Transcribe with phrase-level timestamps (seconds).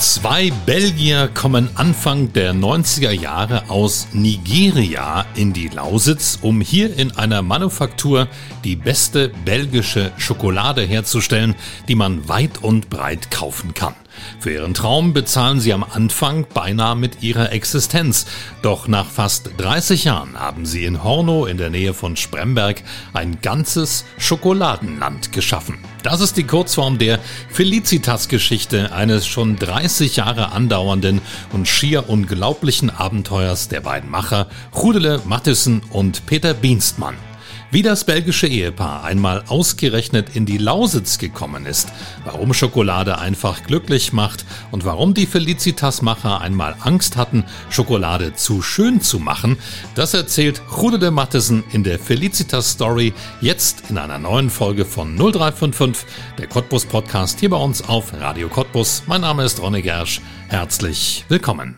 [0.00, 7.14] Zwei Belgier kommen Anfang der 90er Jahre aus Nigeria in die Lausitz, um hier in
[7.18, 8.26] einer Manufaktur
[8.64, 11.54] die beste belgische Schokolade herzustellen,
[11.86, 13.94] die man weit und breit kaufen kann.
[14.38, 18.24] Für ihren Traum bezahlen sie am Anfang beinahe mit ihrer Existenz.
[18.62, 22.82] Doch nach fast 30 Jahren haben sie in Horno in der Nähe von Spremberg
[23.12, 25.78] ein ganzes Schokoladenland geschaffen.
[26.02, 27.18] Das ist die Kurzform der
[27.50, 31.20] Felicitas-Geschichte eines schon 30 Jahre andauernden
[31.52, 37.29] und schier unglaublichen Abenteuers der beiden Macher Rudele Mattissen und Peter Bienstmann.
[37.72, 41.88] Wie das belgische Ehepaar einmal ausgerechnet in die Lausitz gekommen ist,
[42.24, 49.00] warum Schokolade einfach glücklich macht und warum die Felicitas-Macher einmal Angst hatten, Schokolade zu schön
[49.00, 49.56] zu machen,
[49.94, 55.14] das erzählt Rude de Mattesen in der Felicitas Story jetzt in einer neuen Folge von
[55.16, 56.06] 0355,
[56.38, 59.04] der Cottbus Podcast hier bei uns auf Radio Cottbus.
[59.06, 60.20] Mein Name ist Ronny Gersch.
[60.48, 61.76] Herzlich willkommen.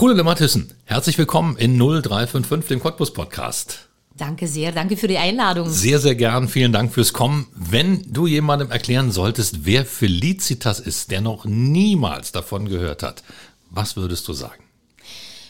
[0.00, 3.90] Rude de Mattesen, herzlich willkommen in 0355, dem Cottbus Podcast.
[4.16, 5.68] Danke sehr, danke für die Einladung.
[5.68, 7.48] Sehr, sehr gern, vielen Dank fürs Kommen.
[7.54, 13.24] Wenn du jemandem erklären solltest, wer Felicitas ist, der noch niemals davon gehört hat,
[13.70, 14.62] was würdest du sagen?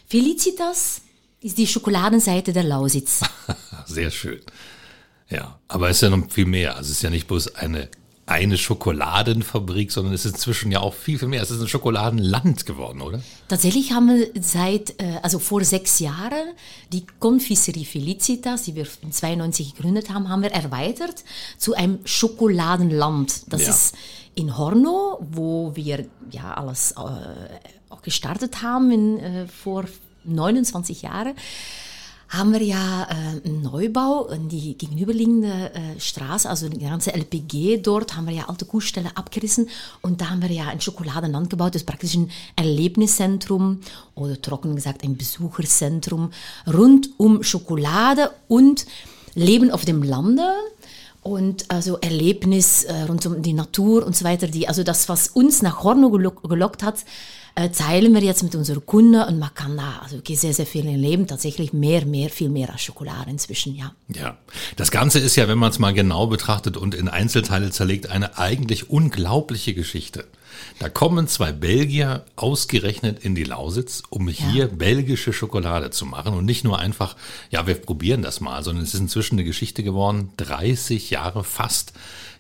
[0.07, 1.03] Felicitas
[1.43, 3.21] ist die Schokoladenseite der Lausitz.
[3.87, 4.41] sehr schön.
[5.29, 6.77] Ja, aber es ist ja noch viel mehr.
[6.77, 7.91] Also es ist ja nicht bloß eine
[8.27, 11.43] eine Schokoladenfabrik, sondern es ist inzwischen ja auch viel, viel mehr.
[11.43, 13.23] Es ist ein Schokoladenland geworden, oder?
[13.49, 16.55] Tatsächlich haben wir seit, äh, also vor sechs Jahren,
[16.93, 21.23] die Confiserie Felicitas, die wir in 92 gegründet haben, haben wir erweitert
[21.59, 23.53] zu einem Schokoladenland.
[23.53, 23.71] Das ja.
[23.71, 23.95] ist
[24.35, 27.01] in Horno, wo wir ja alles äh,
[27.91, 29.85] auch gestartet haben in, äh, vor
[30.25, 31.35] 29 Jahren
[32.37, 37.79] haben wir ja äh, einen Neubau in die gegenüberliegende äh, Straße, also die ganze LPG
[37.79, 39.69] dort, haben wir ja alte Kuhstelle abgerissen
[40.03, 43.81] und da haben wir ja ein Schokoladenland gebaut, das ist praktisch ein Erlebniszentrum
[44.15, 46.31] oder trocken gesagt ein Besucherzentrum
[46.67, 48.87] rund um Schokolade und
[49.35, 50.53] Leben auf dem Lande
[51.23, 55.29] und also Erlebnis äh, rund um die Natur und so weiter, die, also das, was
[55.29, 57.05] uns nach Horno gelockt hat,
[57.57, 60.87] äh, teilen wir jetzt mit unseren Kunden und man kann da also sehr, sehr viel
[60.87, 63.93] im Leben tatsächlich mehr, mehr, viel mehr als Schokolade inzwischen, ja.
[64.09, 64.39] Ja,
[64.77, 68.39] das Ganze ist ja, wenn man es mal genau betrachtet und in Einzelteile zerlegt, eine
[68.39, 70.25] eigentlich unglaubliche Geschichte.
[70.79, 74.75] Da kommen zwei Belgier ausgerechnet in die Lausitz, um hier ja.
[74.75, 77.17] belgische Schokolade zu machen und nicht nur einfach,
[77.51, 81.93] ja, wir probieren das mal, sondern es ist inzwischen eine Geschichte geworden, 30 Jahre fast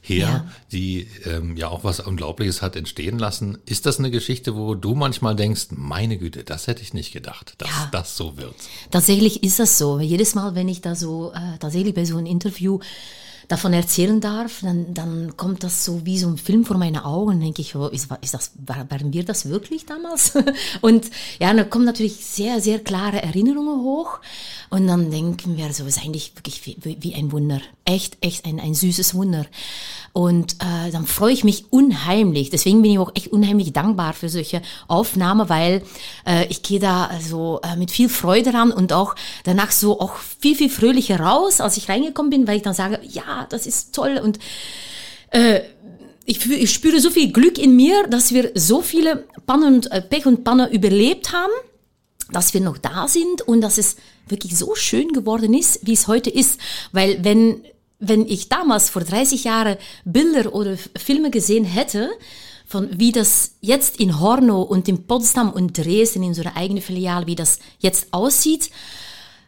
[0.07, 0.47] her, ja.
[0.71, 3.59] die ähm, ja auch was Unglaubliches hat entstehen lassen.
[3.65, 7.55] Ist das eine Geschichte, wo du manchmal denkst, meine Güte, das hätte ich nicht gedacht,
[7.59, 7.89] dass ja.
[7.91, 8.55] das so wird?
[8.91, 9.99] Tatsächlich ist das so.
[9.99, 12.81] Jedes Mal, wenn ich da so äh, tatsächlich bei so einem Interview
[13.49, 17.41] davon erzählen darf, dann, dann kommt das so wie so ein Film vor meine Augen.
[17.41, 20.35] denke ich, oh, ist, ist das, waren wir das wirklich damals?
[20.81, 21.11] Und
[21.41, 24.21] ja, dann kommen natürlich sehr, sehr klare Erinnerungen hoch.
[24.71, 27.61] Und dann denken wir so, ist eigentlich wirklich wie, wie ein Wunder.
[27.85, 29.47] Echt, echt ein, ein süßes Wunder.
[30.15, 32.49] Und äh, dann freue ich mich unheimlich.
[32.49, 35.83] Deswegen bin ich auch echt unheimlich dankbar für solche Aufnahmen, weil
[36.25, 40.15] äh, ich gehe da so äh, mit viel Freude ran und auch danach so auch
[40.39, 43.93] viel, viel fröhlicher raus, als ich reingekommen bin, weil ich dann sage, ja, das ist
[43.93, 44.39] toll und
[45.31, 45.63] äh,
[46.27, 50.01] ich, ich spüre so viel Glück in mir, dass wir so viele Pannen und äh,
[50.01, 51.53] Pech und Panne überlebt haben,
[52.31, 53.97] dass wir noch da sind und dass es
[54.29, 56.61] wirklich so schön geworden ist, wie es heute ist.
[56.93, 57.65] Weil wenn
[58.09, 62.11] wenn ich damals vor 30 Jahren Bilder oder Filme gesehen hätte,
[62.67, 67.27] von wie das jetzt in Horno und in Potsdam und Dresden in unserer eigenen Filiale,
[67.27, 68.71] wie das jetzt aussieht,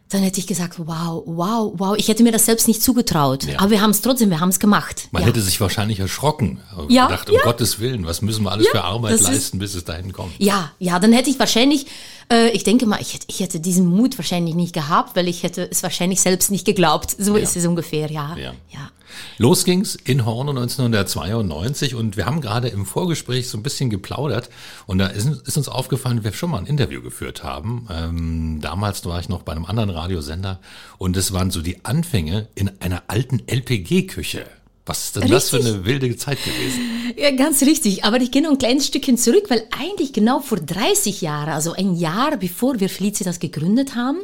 [0.09, 1.97] dann hätte ich gesagt, wow, wow, wow.
[1.97, 3.45] Ich hätte mir das selbst nicht zugetraut.
[3.45, 3.59] Ja.
[3.59, 5.09] Aber wir haben es trotzdem, wir haben es gemacht.
[5.11, 5.29] Man ja.
[5.29, 6.61] hätte sich wahrscheinlich erschrocken.
[6.89, 7.43] Ja, gedacht, um ja.
[7.43, 10.33] Gottes Willen, was müssen wir alles für Arbeit leisten, bis es dahin kommt.
[10.39, 11.87] Ja, ja, dann hätte ich wahrscheinlich
[12.33, 15.43] äh, ich denke mal, ich hätte, ich hätte diesen Mut wahrscheinlich nicht gehabt, weil ich
[15.43, 17.15] hätte es wahrscheinlich selbst nicht geglaubt.
[17.19, 18.37] So ist es ungefähr, ja.
[18.37, 18.53] ja.
[18.73, 18.91] ja.
[19.39, 24.51] Los ging's in Horn 1992 und wir haben gerade im Vorgespräch so ein bisschen geplaudert
[24.87, 27.89] und da ist, ist uns aufgefallen, wir schon mal ein Interview geführt haben.
[27.91, 30.61] Ähm, damals war ich noch bei einem anderen Radiosender
[30.99, 34.47] und es waren so die Anfänge in einer alten LPG-Küche.
[34.87, 35.37] Was ist denn richtig.
[35.37, 37.13] das für eine wilde Zeit gewesen?
[37.17, 38.05] Ja, ganz richtig.
[38.05, 41.73] Aber ich gehe noch ein kleines Stückchen zurück, weil eigentlich genau vor 30 Jahren, also
[41.73, 44.19] ein Jahr bevor wir Felicitas gegründet haben,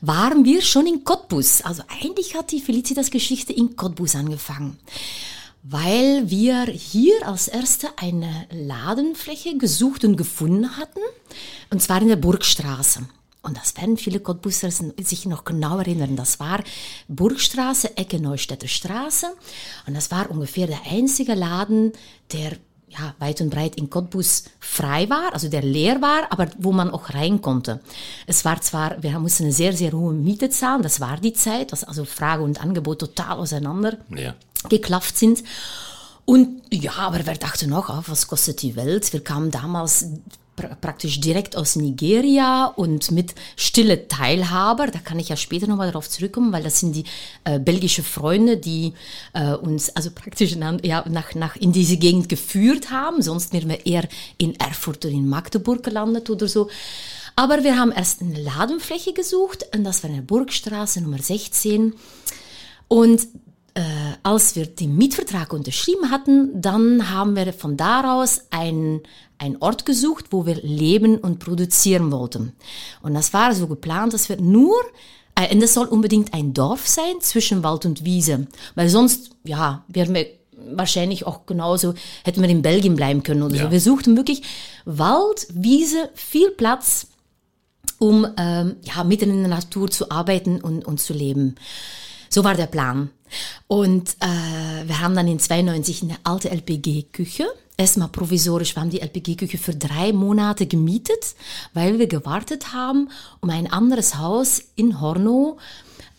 [0.00, 1.62] waren wir schon in Cottbus.
[1.62, 4.78] Also eigentlich hat die Felicitas-Geschichte in Cottbus angefangen,
[5.62, 11.00] weil wir hier als erste eine Ladenfläche gesucht und gefunden hatten,
[11.70, 13.06] und zwar in der Burgstraße.
[13.42, 16.14] Und das werden viele Cottbusser sich noch genau erinnern.
[16.14, 16.62] Das war
[17.08, 19.34] Burgstraße, Ecke Neustädter Straße.
[19.86, 21.92] Und das war ungefähr der einzige Laden,
[22.32, 22.58] der
[22.90, 26.90] ja, weit und breit in Cottbus frei war, also der leer war, aber wo man
[26.90, 27.80] auch rein konnte.
[28.26, 31.84] Es war zwar, wir mussten sehr, sehr hohe Miete zahlen, das war die Zeit, dass
[31.84, 34.34] also Frage und Angebot total auseinander ja.
[34.68, 35.44] geklafft sind.
[36.30, 39.12] Und ja, aber wer dachte noch, oh, was kostet die Welt?
[39.12, 40.06] Wir kamen damals
[40.80, 44.86] praktisch direkt aus Nigeria und mit stille Teilhaber.
[44.86, 47.02] Da kann ich ja später nochmal darauf zurückkommen, weil das sind die
[47.42, 48.92] äh, belgische Freunde, die
[49.32, 53.22] äh, uns also praktisch nach, ja, nach, nach in diese Gegend geführt haben.
[53.22, 54.06] Sonst wären wir eher
[54.38, 56.70] in Erfurt oder in Magdeburg gelandet oder so.
[57.34, 61.92] Aber wir haben erst eine Ladenfläche gesucht und das war in der Burgstraße Nummer 16.
[62.86, 63.26] Und
[63.74, 63.82] äh,
[64.22, 69.02] als wir den Mietvertrag unterschrieben hatten, dann haben wir von daraus einen
[69.60, 72.52] Ort gesucht, wo wir leben und produzieren wollten.
[73.02, 74.76] Und das war so geplant, dass wir nur,
[75.34, 79.84] äh, und das soll unbedingt ein Dorf sein zwischen Wald und Wiese, weil sonst, ja,
[79.88, 80.26] wären wir
[80.72, 81.94] wahrscheinlich auch genauso,
[82.24, 83.64] hätten wir in Belgien bleiben können oder ja.
[83.64, 83.70] so.
[83.70, 84.42] Wir suchten wirklich
[84.84, 87.06] Wald, Wiese, viel Platz,
[87.98, 91.56] um ähm, ja, mitten in der Natur zu arbeiten und, und zu leben.
[92.32, 93.10] So war der Plan.
[93.66, 97.46] Und äh, wir haben dann in 92 eine alte LPG-Küche,
[97.76, 101.34] erstmal provisorisch, wir haben die LPG-Küche für drei Monate gemietet,
[101.74, 103.10] weil wir gewartet haben,
[103.40, 105.58] um ein anderes Haus in Horno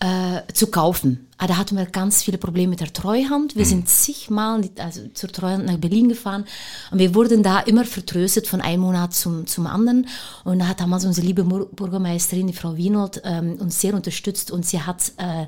[0.02, 1.28] äh, zu kaufen.
[1.38, 3.56] Aber ah, da hatten wir ganz viele Probleme mit der Treuhand.
[3.56, 3.70] Wir mhm.
[3.70, 6.46] sind zigmal also zur Treuhand nach Berlin gefahren
[6.92, 10.08] und wir wurden da immer vertröstet von einem Monat zum, zum anderen.
[10.44, 14.68] Und da hat damals unsere liebe Bürgermeisterin, die Frau Wienold, ähm, uns sehr unterstützt und
[14.68, 15.48] sie hat äh,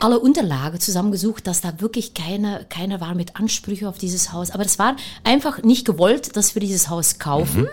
[0.00, 4.50] alle Unterlagen zusammengesucht, dass da wirklich keine, keiner war mit Ansprüchen auf dieses Haus.
[4.50, 7.62] Aber es war einfach nicht gewollt, dass wir dieses Haus kaufen.
[7.62, 7.68] Mhm.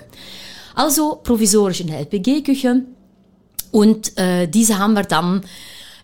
[0.75, 2.83] Also provisorisch in der LPG-Küche.
[3.71, 5.41] Und äh, diese haben wir dann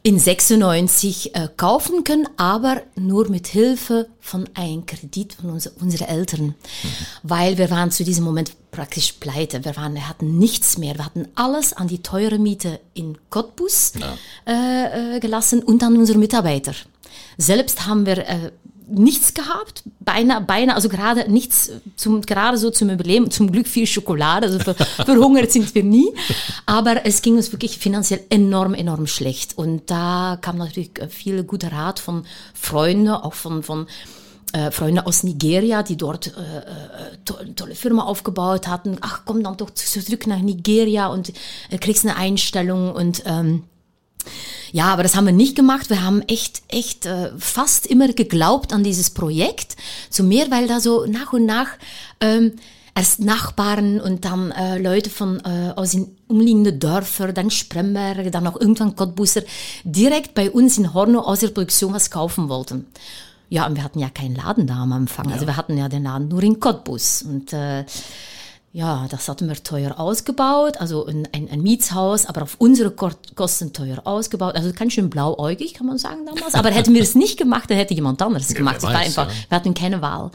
[0.06, 6.10] in 96 äh, kaufen können, aber nur mit Hilfe von einem Kredit von uns, unseren
[6.10, 6.46] Eltern.
[6.48, 6.56] Mhm.
[7.24, 9.64] Weil wir waren zu diesem Moment praktisch pleite.
[9.64, 10.96] Wir, waren, wir hatten nichts mehr.
[10.96, 14.18] Wir hatten alles an die teure Miete in Cottbus ja.
[14.46, 16.74] äh, äh, gelassen und an unsere Mitarbeiter.
[17.38, 18.52] Selbst haben wir äh,
[18.88, 23.88] nichts gehabt, beinahe, beinahe, also gerade nichts, zum, gerade so zum Überleben, zum Glück viel
[23.88, 24.76] Schokolade, also ver,
[25.06, 26.12] verhungert sind wir nie,
[26.66, 31.72] aber es ging uns wirklich finanziell enorm, enorm schlecht und da kam natürlich viel guter
[31.72, 33.88] Rat von Freunden, auch von, von
[34.54, 38.98] äh, Freunde aus Nigeria, die dort äh, äh, to tolle Firma aufgebaut hatten.
[39.02, 41.34] Ach, komm dann doch zurück nach Nigeria und
[41.70, 43.64] äh, kriegst eine Einstellung und ähm,
[44.74, 45.92] ja, aber das haben wir nicht gemacht.
[45.92, 49.76] Wir haben echt, echt äh, fast immer geglaubt an dieses Projekt.
[50.10, 51.68] Zu mehr, weil da so nach und nach
[52.20, 52.54] ähm,
[52.96, 58.48] erst Nachbarn und dann äh, Leute von äh, aus den umliegenden Dörfern, dann Spremberg, dann
[58.48, 59.44] auch irgendwann Cottbusser,
[59.84, 62.88] direkt bei uns in Horno aus der Produktion was kaufen wollten.
[63.50, 65.28] Ja, und wir hatten ja keinen Laden da am Anfang.
[65.28, 65.36] Also ja.
[65.36, 67.22] Also wir hatten ja den Laden nur in Cottbus.
[67.22, 67.86] Und äh,
[68.76, 73.72] ja, das hatten wir teuer ausgebaut, also ein, ein, ein Mietshaus, aber auf unsere Kosten
[73.72, 74.56] teuer ausgebaut.
[74.56, 76.56] Also ganz schön blauäugig, kann man sagen damals.
[76.56, 78.82] Aber hätten wir es nicht gemacht, dann hätte jemand anderes gemacht.
[78.82, 79.36] Ja, weiß, einfach, ja.
[79.50, 80.32] Wir hatten keine Wahl.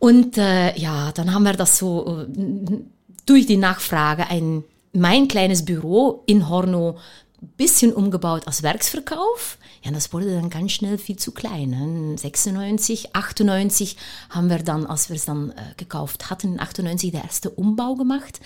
[0.00, 2.80] Und äh, ja, dann haben wir das so äh,
[3.24, 6.98] durch die Nachfrage ein mein kleines Büro in Horno
[7.40, 9.58] bisschen umgebaut als Werksverkauf.
[9.82, 12.16] Ja, das wurde dann ganz schnell viel zu klein.
[12.16, 13.96] 96, 98
[14.30, 18.40] haben wir dann, als wir es dann äh, gekauft hatten, 98 der erste Umbau gemacht.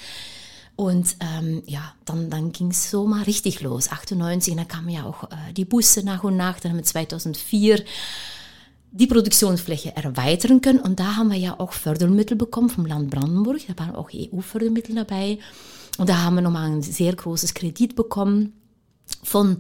[0.76, 3.90] Und ähm, ja, dann, dann ging es so mal richtig los.
[3.90, 6.61] 98, dann kamen ja auch äh, die Busse nach und nach.
[6.61, 7.84] Dann haben wir 2004
[8.90, 10.80] die Produktionsfläche erweitern können.
[10.80, 13.61] Und da haben wir ja auch Fördermittel bekommen vom Land Brandenburg.
[13.68, 15.38] Da waren auch EU-Fördermittel dabei.
[15.99, 18.54] Und da haben wir nochmal ein sehr großes Kredit bekommen
[19.23, 19.59] von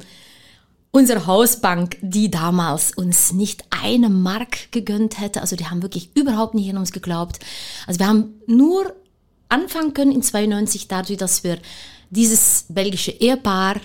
[0.90, 5.40] unserer Hausbank, die damals uns nicht eine Mark gegönnt hätte.
[5.40, 7.40] Also die haben wirklich überhaupt nicht an uns geglaubt.
[7.86, 8.94] Also wir haben nur
[9.48, 11.58] anfangen können in 92 dadurch, dass wir
[12.10, 13.76] dieses belgische Ehepaar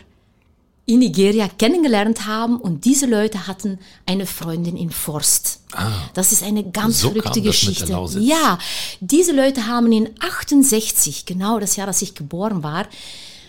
[0.85, 5.59] in Nigeria kennengelernt haben und diese Leute hatten eine Freundin in Forst.
[5.73, 7.91] Ah, das ist eine ganz so verrückte Geschichte.
[8.19, 8.57] Ja,
[9.01, 12.87] diese Leute haben in 68, genau das Jahr, dass ich geboren war,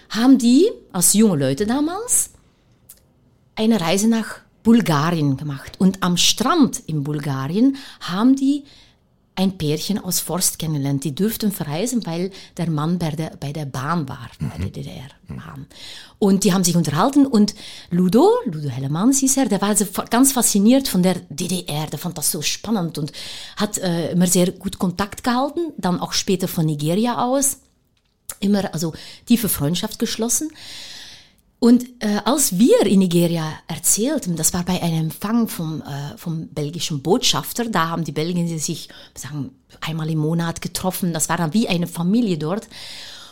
[0.08, 2.30] haben die als junge Leute damals
[3.54, 5.72] eine Reise nach Bulgarien gemacht.
[5.78, 8.64] Und am Strand in Bulgarien haben die
[9.38, 11.04] ein Pärchen aus Forst kennengelernt.
[11.04, 14.50] Die dürften verreisen, weil der Mann bei der, bei der Bahn war, mhm.
[14.50, 15.66] bei der DDR-Bahn.
[16.18, 17.54] Und die haben sich unterhalten und
[17.90, 22.18] Ludo, Ludo Hellemanns hieß er, der war also ganz fasziniert von der DDR, der fand
[22.18, 23.12] das so spannend und
[23.56, 27.58] hat äh, immer sehr gut Kontakt gehalten, dann auch später von Nigeria aus,
[28.40, 28.92] immer also
[29.26, 30.50] tiefe Freundschaft geschlossen.
[31.60, 36.46] Und äh, als wir in Nigeria erzählten, das war bei einem Empfang vom, äh, vom
[36.48, 41.54] belgischen Botschafter, da haben die Belgier sich sagen, einmal im Monat getroffen, das war dann
[41.54, 42.68] wie eine Familie dort.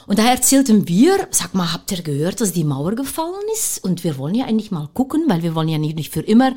[0.07, 3.83] Und da erzählten wir, sag mal, habt ihr gehört, dass die Mauer gefallen ist?
[3.83, 6.55] Und wir wollen ja eigentlich mal gucken, weil wir wollen ja nicht, nicht für immer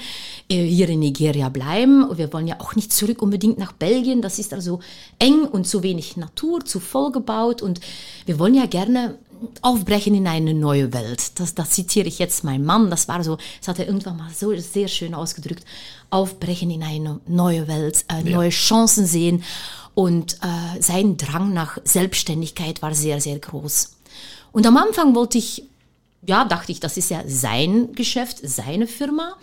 [0.50, 2.08] äh, hier in Nigeria bleiben.
[2.08, 4.22] Und wir wollen ja auch nicht zurück unbedingt nach Belgien.
[4.22, 4.80] Das ist also
[5.18, 7.64] eng und zu wenig Natur, zu voll gebaut.
[7.64, 7.80] Und
[8.28, 9.18] wir wollen ja gerne
[9.62, 11.40] aufbrechen in eine neue Welt.
[11.40, 12.90] Das, das zitiere ich jetzt meinen Mann.
[12.90, 15.64] Das war so, das hat er irgendwann mal so sehr schön ausgedrückt.
[16.10, 18.36] Aufbrechen in eine neue Welt, äh, ja.
[18.36, 19.44] neue Chancen sehen.
[19.96, 23.96] Und äh, sein Drang nach Selbstständigkeit war sehr, sehr groß.
[24.52, 25.64] Und am Anfang wollte ich,
[26.26, 29.36] ja, dachte ich, das ist ja sein Geschäft, seine Firma.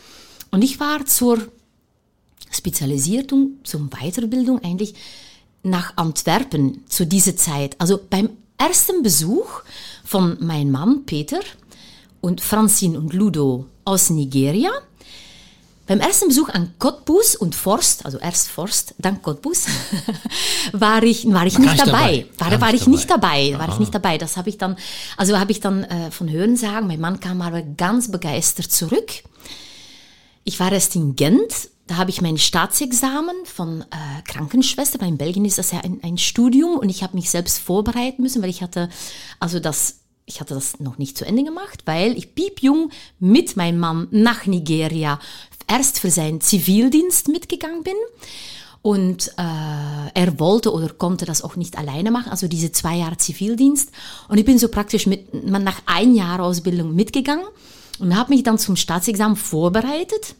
[0.50, 1.38] Und ich war zur
[2.50, 4.94] Spezialisierung, zur Weiterbildung eigentlich
[5.62, 7.76] nach Antwerpen zu dieser Zeit.
[7.80, 9.62] Also beim ersten Besuch
[10.04, 11.40] von meinem Mann Peter
[12.20, 14.70] und Francine und Ludo aus Nigeria.
[15.86, 19.66] Beim ersten Besuch an Cottbus und Forst, also erst Forst, dann Cottbus,
[20.72, 22.26] war ich, war ich nicht dabei.
[22.36, 22.50] dabei.
[22.50, 22.90] War, war ich dabei.
[22.90, 23.54] nicht dabei.
[23.58, 24.18] War ich nicht dabei.
[24.18, 24.76] Das habe ich dann,
[25.16, 26.88] also habe ich dann äh, von Hören sagen.
[26.88, 29.12] Mein Mann kam aber ganz begeistert zurück.
[30.44, 35.18] Ich war erst in Gent da habe ich mein Staatsexamen von äh, Krankenschwester, weil in
[35.18, 38.50] Belgien ist das ja ein, ein Studium und ich habe mich selbst vorbereiten müssen, weil
[38.50, 38.88] ich hatte,
[39.38, 42.90] also das, ich hatte das noch nicht zu Ende gemacht, weil ich piepjung
[43.20, 45.20] mit meinem Mann nach Nigeria
[45.68, 47.96] erst für seinen Zivildienst mitgegangen bin.
[48.82, 53.16] Und äh, er wollte oder konnte das auch nicht alleine machen, also diese zwei Jahre
[53.16, 53.90] Zivildienst.
[54.28, 57.46] Und ich bin so praktisch mit, nach ein Jahr Ausbildung mitgegangen
[57.98, 60.36] und habe mich dann zum Staatsexamen vorbereitet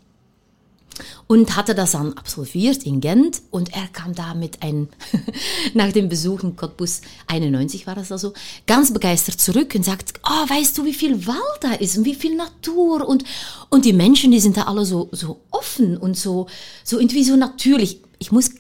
[1.27, 4.89] und hatte das dann absolviert in Gent und er kam da mit ein,
[5.75, 8.33] nach dem Besuch in Cottbus, 91 war das also,
[8.67, 12.15] ganz begeistert zurück und sagt, oh, weißt du, wie viel Wald da ist und wie
[12.15, 13.25] viel Natur und,
[13.71, 16.47] und die Menschen, die sind da alle so, so offen und so,
[16.85, 18.01] so irgendwie so natürlich.
[18.19, 18.51] Ich muss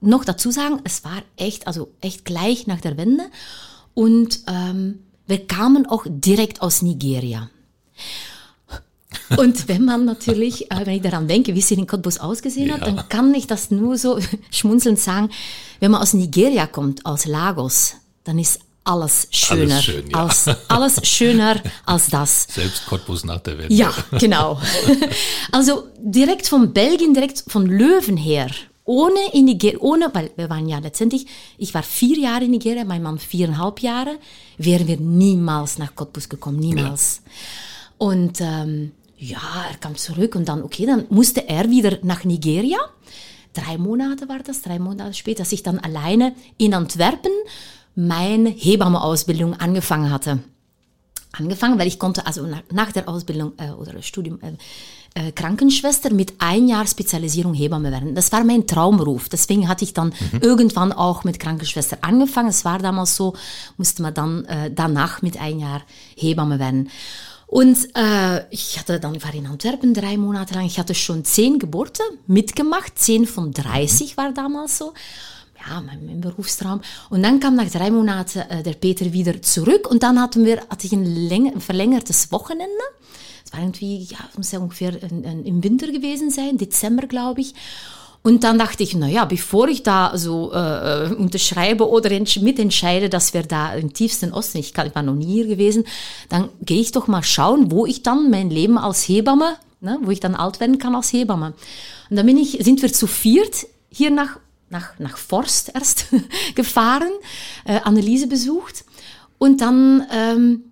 [0.00, 3.24] noch dazu sagen, es war echt, also echt gleich nach der Wende
[3.94, 7.50] und ähm, wir kamen auch direkt aus Nigeria.
[9.36, 12.74] Und wenn man natürlich, äh, wenn ich daran denke, wie es in Cottbus ausgesehen ja.
[12.74, 14.18] hat, dann kann ich das nur so
[14.50, 15.30] schmunzelnd sagen,
[15.80, 19.74] wenn man aus Nigeria kommt, aus Lagos, dann ist alles schöner.
[19.74, 20.24] Alles, schön, ja.
[20.24, 22.46] als, alles schöner als das.
[22.50, 23.70] Selbst Cottbus nach der Welt.
[23.70, 24.60] Ja, genau.
[25.52, 28.48] Also direkt von Belgien, direkt von Löwen her,
[28.84, 31.26] ohne in Nigeria, ohne, weil wir waren ja letztendlich,
[31.58, 34.16] ich war vier Jahre in Nigeria, mein Mann viereinhalb Jahre,
[34.58, 37.22] wären wir niemals nach Cottbus gekommen, niemals.
[37.24, 37.32] Ja.
[38.06, 42.78] Und ähm, ja, er kam zurück und dann, okay, dann musste er wieder nach Nigeria.
[43.52, 47.32] Drei Monate war das, drei Monate später, dass ich dann alleine in Antwerpen
[47.94, 50.38] meine Hebammeausbildung angefangen hatte.
[51.32, 54.52] Angefangen, weil ich konnte also nach, der Ausbildung äh, oder Studium äh,
[55.14, 58.14] äh, Krankenschwester mit ein Jahr Spezialisierung Hebamme werden.
[58.14, 59.28] Das war mein Traumruf.
[59.28, 60.40] Deswegen hatte ich dann mhm.
[60.40, 62.48] irgendwann auch mit Krankenschwester angefangen.
[62.48, 63.34] Es war damals so,
[63.76, 65.82] musste man dann äh, danach mit ein Jahr
[66.16, 66.90] Hebamme werden.
[67.50, 71.58] Und äh, ich hatte dann, war in Antwerpen drei Monate lang, ich hatte schon zehn
[71.58, 74.94] Geburten mitgemacht, zehn von 30 war damals so.
[75.58, 76.80] Ja, mein, mein Berufstraum.
[77.10, 80.60] Und dann kam nach drei Monaten äh, der Peter wieder zurück und dann hatten wir,
[80.70, 82.84] hatte ich ein, länger, ein verlängertes Wochenende.
[83.44, 87.54] Es war ja, muss ja ungefähr in, in, im Winter gewesen sein, Dezember, glaube ich.
[88.22, 93.08] Und dann dachte ich, na ja, bevor ich da so äh, äh unterschreibe oder mitentscheide,
[93.08, 95.84] dass wir da im tiefsten Osten, ich, ich war noch nie hier gewesen,
[96.28, 100.10] dann gehe ich doch mal schauen, wo ich dann mein Leben als Hebamme, ne, wo
[100.10, 101.54] ich dann alt werden kann als Hebamme.
[102.10, 106.06] Und dann bin ich, sind wir zu viert hier nach, nach, nach Forst erst
[106.54, 107.10] gefahren,
[107.64, 108.84] äh, Anneliese besucht
[109.38, 110.64] und dann ähm,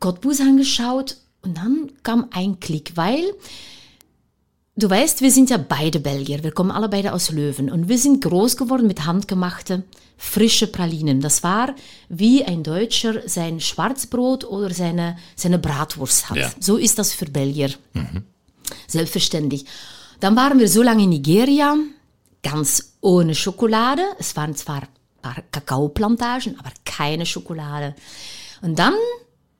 [0.00, 3.24] Cottbus angeschaut und dann kam ein Klick, weil
[4.76, 6.42] Du weißt, wir sind ja beide Belgier.
[6.42, 7.70] Wir kommen alle beide aus Löwen.
[7.70, 9.84] Und wir sind groß geworden mit handgemachte,
[10.16, 11.20] frische Pralinen.
[11.20, 11.76] Das war,
[12.08, 16.36] wie ein Deutscher sein Schwarzbrot oder seine, seine Bratwurst hat.
[16.36, 16.50] Ja.
[16.58, 17.70] So ist das für Belgier.
[17.92, 18.24] Mhm.
[18.88, 19.64] Selbstverständlich.
[20.18, 21.76] Dann waren wir so lange in Nigeria,
[22.42, 24.02] ganz ohne Schokolade.
[24.18, 24.88] Es waren zwar ein
[25.22, 27.94] paar Kakaoplantagen, aber keine Schokolade.
[28.60, 28.94] Und dann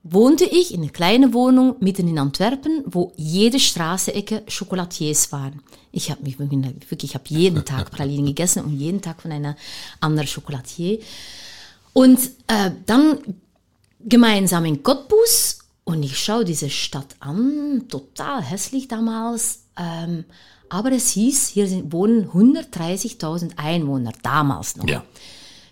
[0.05, 5.63] wohnte ich in einer kleinen Wohnung mitten in Antwerpen, wo jede Straßenecke Chocolatiers waren.
[5.93, 9.57] Ich habe mich wirklich, ich habe jeden Tag Pralinen gegessen und jeden Tag von einer
[10.01, 10.99] anderen Chocolatier.
[11.95, 13.19] Und äh, dann
[14.01, 19.65] gemeinsam in Cottbus und ich schaue diese Stadt an, total hässlich damals.
[19.79, 20.25] Ähm,
[20.69, 24.89] aber es hieß, hier sind, wohnen 130.000 Einwohner, damals noch.
[24.89, 25.05] Ja.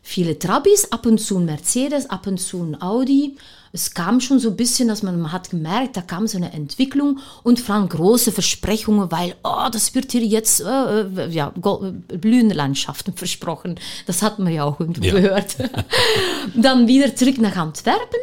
[0.02, 3.36] Viele Trabis, ab und zu ein Mercedes, ab und zu ein Audi.
[3.74, 6.52] Es kam schon so ein bisschen, dass man, man hat gemerkt, da kam so eine
[6.52, 12.54] Entwicklung und allem große Versprechungen, weil, oh, das wird hier jetzt, äh, äh ja, blühende
[12.54, 13.80] Landschaften versprochen.
[14.06, 15.14] Das hat man ja auch irgendwo ja.
[15.14, 15.56] gehört.
[16.54, 18.20] Dann wieder zurück nach Antwerpen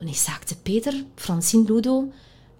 [0.00, 2.12] und ich sagte, Peter, Francine Ludo,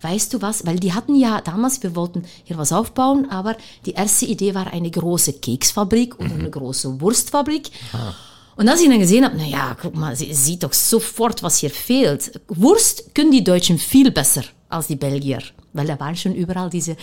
[0.03, 0.67] weißt du was?
[0.67, 4.73] Weil die hatten ja damals, wir wollten hier was aufbauen, aber die erste Idee war
[4.73, 6.41] eine große Keksfabrik oder mhm.
[6.41, 7.71] eine große Wurstfabrik.
[7.93, 8.15] Ah.
[8.57, 11.71] Und als ich dann gesehen habe, naja, guck mal, sie sieht doch sofort, was hier
[11.71, 12.41] fehlt.
[12.49, 15.41] Wurst können die Deutschen viel besser als die Belgier,
[15.73, 16.97] weil da waren schon überall diese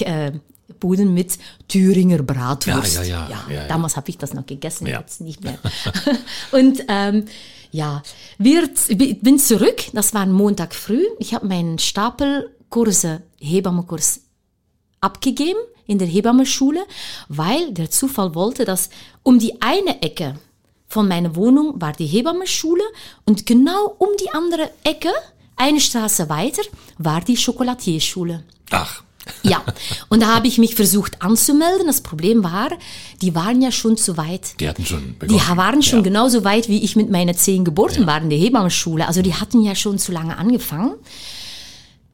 [0.00, 0.32] äh,
[0.78, 1.38] Buden mit
[1.68, 2.96] Thüringer Bratwurst.
[2.96, 3.54] Ja, ja, ja.
[3.54, 5.58] ja, damals habe ich das noch gegessen, jetzt nicht mehr.
[6.52, 7.24] und ähm,
[7.70, 8.02] ja,
[8.38, 8.72] wird,
[9.22, 11.04] bin zurück, das war Montag früh.
[11.18, 14.20] Ich habe meinen Stapelkurse, Hebammenkurs
[15.00, 16.84] abgegeben in der Hebammenschule,
[17.28, 18.90] weil der Zufall wollte, dass
[19.22, 20.36] um die eine Ecke
[20.90, 22.82] von meiner Wohnung war die Hebammenschule
[23.24, 25.10] und genau um die andere Ecke,
[25.56, 26.62] eine Straße weiter,
[26.98, 28.42] war die Schokolatierschule.
[28.70, 29.04] Ach.
[29.44, 29.62] Ja,
[30.08, 31.86] und da habe ich mich versucht anzumelden.
[31.86, 32.70] Das Problem war,
[33.22, 34.58] die waren ja schon zu weit.
[34.58, 35.40] Die hatten schon begonnen.
[35.40, 36.04] Die waren schon ja.
[36.04, 38.06] genauso weit, wie ich mit meinen zehn Geburten ja.
[38.08, 39.06] war in der Hebammenschule.
[39.06, 40.94] Also die hatten ja schon zu lange angefangen.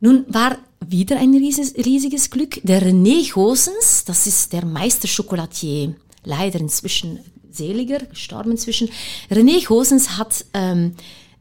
[0.01, 2.61] Nun war wieder ein riesiges, riesiges Glück.
[2.65, 7.21] Der René Gosens, das ist der Meister Chocolatier, leider inzwischen
[7.57, 8.89] seliger, gestorben inzwischen.
[9.31, 10.95] René Gosens hat ähm,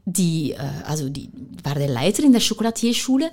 [0.05, 1.29] die, äh, also die
[1.63, 3.31] war der Leiter in der Chocolatierschule,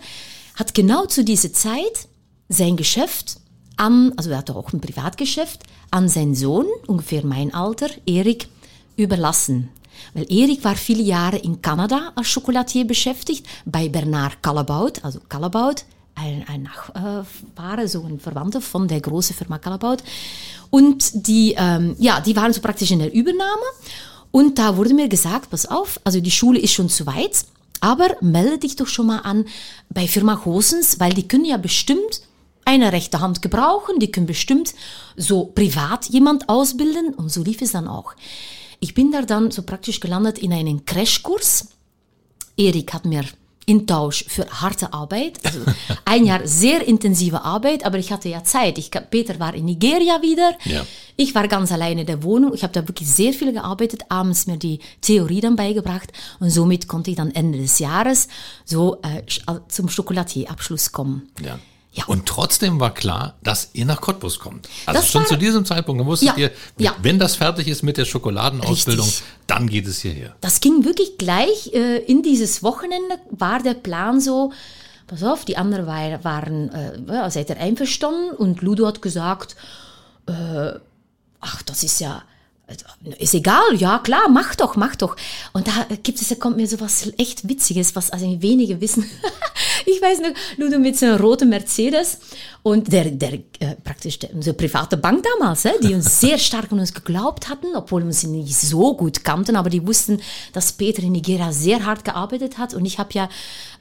[0.55, 2.09] hat genau zu dieser Zeit
[2.49, 3.37] sein Geschäft
[3.77, 8.49] an, also er hatte auch ein Privatgeschäft, an seinen Sohn, ungefähr mein Alter, Erik,
[8.97, 9.71] überlassen.
[10.15, 15.83] Weil Erik war viele Jahre in Kanada als Chocolatier beschäftigt, bei Bernard Callabout, also Callabout,
[16.15, 20.03] ein, ein Nachfahre, so ein Verwandter von der großen Firma Callabout.
[20.71, 23.63] Und die, ähm, ja, die waren so praktisch in der Übernahme.
[24.31, 27.45] Und da wurde mir gesagt, pass auf, also die Schule ist schon zu weit,
[27.81, 29.45] aber melde dich doch schon mal an
[29.91, 32.23] bei Firma Hosens, weil die können ja bestimmt
[32.65, 34.75] eine rechte Hand gebrauchen, die können bestimmt
[35.17, 38.15] so privat jemand ausbilden und so lief es dann auch.
[38.81, 41.69] Ich bin da dann so praktisch gelandet in einen Crashkurs.
[42.57, 43.25] Erik hat mir
[43.67, 45.61] in Tausch für harte Arbeit, also
[46.05, 48.79] ein Jahr sehr intensive Arbeit, aber ich hatte ja Zeit.
[48.79, 50.85] Ich, Peter war in Nigeria wieder, ja.
[51.17, 54.47] ich war ganz alleine in der Wohnung, ich habe da wirklich sehr viel gearbeitet, abends
[54.47, 58.29] mir die Theorie dann beigebracht und somit konnte ich dann Ende des Jahres
[58.65, 59.23] so äh,
[59.69, 61.29] zum Schokolatierabschluss kommen.
[61.45, 61.59] Ja.
[61.95, 62.05] Ja.
[62.07, 64.67] Und trotzdem war klar, dass ihr nach Cottbus kommt.
[64.87, 66.95] Also das schon zu diesem Zeitpunkt wusstet ja, ihr, ja.
[67.03, 69.25] wenn das fertig ist mit der Schokoladenausbildung, Richtig.
[69.47, 70.35] dann geht es hierher.
[70.41, 74.53] Das ging wirklich gleich äh, in dieses Wochenende, war der Plan so,
[75.07, 78.31] pass auf, die anderen war, waren, äh, seid ihr einverstanden?
[78.37, 79.55] Und Ludo hat gesagt,
[80.27, 80.73] äh,
[81.41, 82.23] ach, das ist ja,
[83.19, 85.17] ist egal, ja klar, mach doch, mach doch.
[85.53, 89.05] Und da gibt es, da kommt mir so was echt Witziges, was also wenige wissen.
[89.87, 92.19] ich weiß noch, Ludo mit so einem roten Mercedes
[92.63, 96.71] und der, der äh, praktisch der, unsere private Bank damals, äh, die uns sehr stark
[96.73, 100.21] an uns geglaubt hatten, obwohl wir sie nicht so gut kannten, aber die wussten,
[100.53, 103.29] dass Peter in Nigeria sehr hart gearbeitet hat und ich habe ja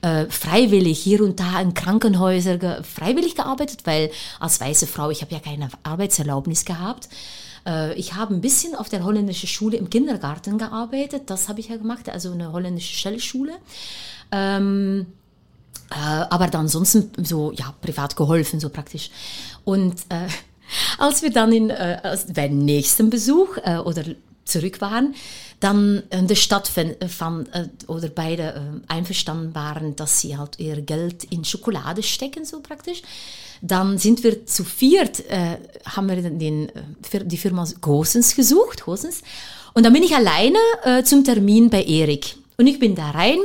[0.02, 5.22] äh, freiwillig hier und da in Krankenhäusern ge freiwillig gearbeitet, weil als weiße Frau, ich
[5.22, 7.10] habe ja keine Arbeitserlaubnis gehabt.
[7.66, 11.70] Äh, ich habe ein bisschen auf der holländischen Schule im Kindergarten gearbeitet, das habe ich
[11.70, 13.54] ja gemacht, also eine holländische Shellschule.
[14.32, 15.08] Ähm,
[15.92, 19.12] äh, aber dann ansonsten so, ja, privat geholfen, so praktisch.
[19.66, 20.28] Und äh,
[20.98, 24.04] als wir dann in, äh, beim nächsten Besuch äh, oder
[24.46, 25.16] zurück waren,
[25.60, 28.44] dann in der Stadt fand, äh, oder beide
[28.88, 33.02] äh, einverstanden waren, dass sie halt ihr Geld in Schokolade stecken, so praktisch.
[33.62, 39.22] Dann sind wir zu viert, äh, haben wir den, äh, die Firma Gosens gesucht, Gosens.
[39.74, 42.38] Und dann bin ich alleine äh, zum Termin bei Erik.
[42.58, 43.40] Und ich bin da rein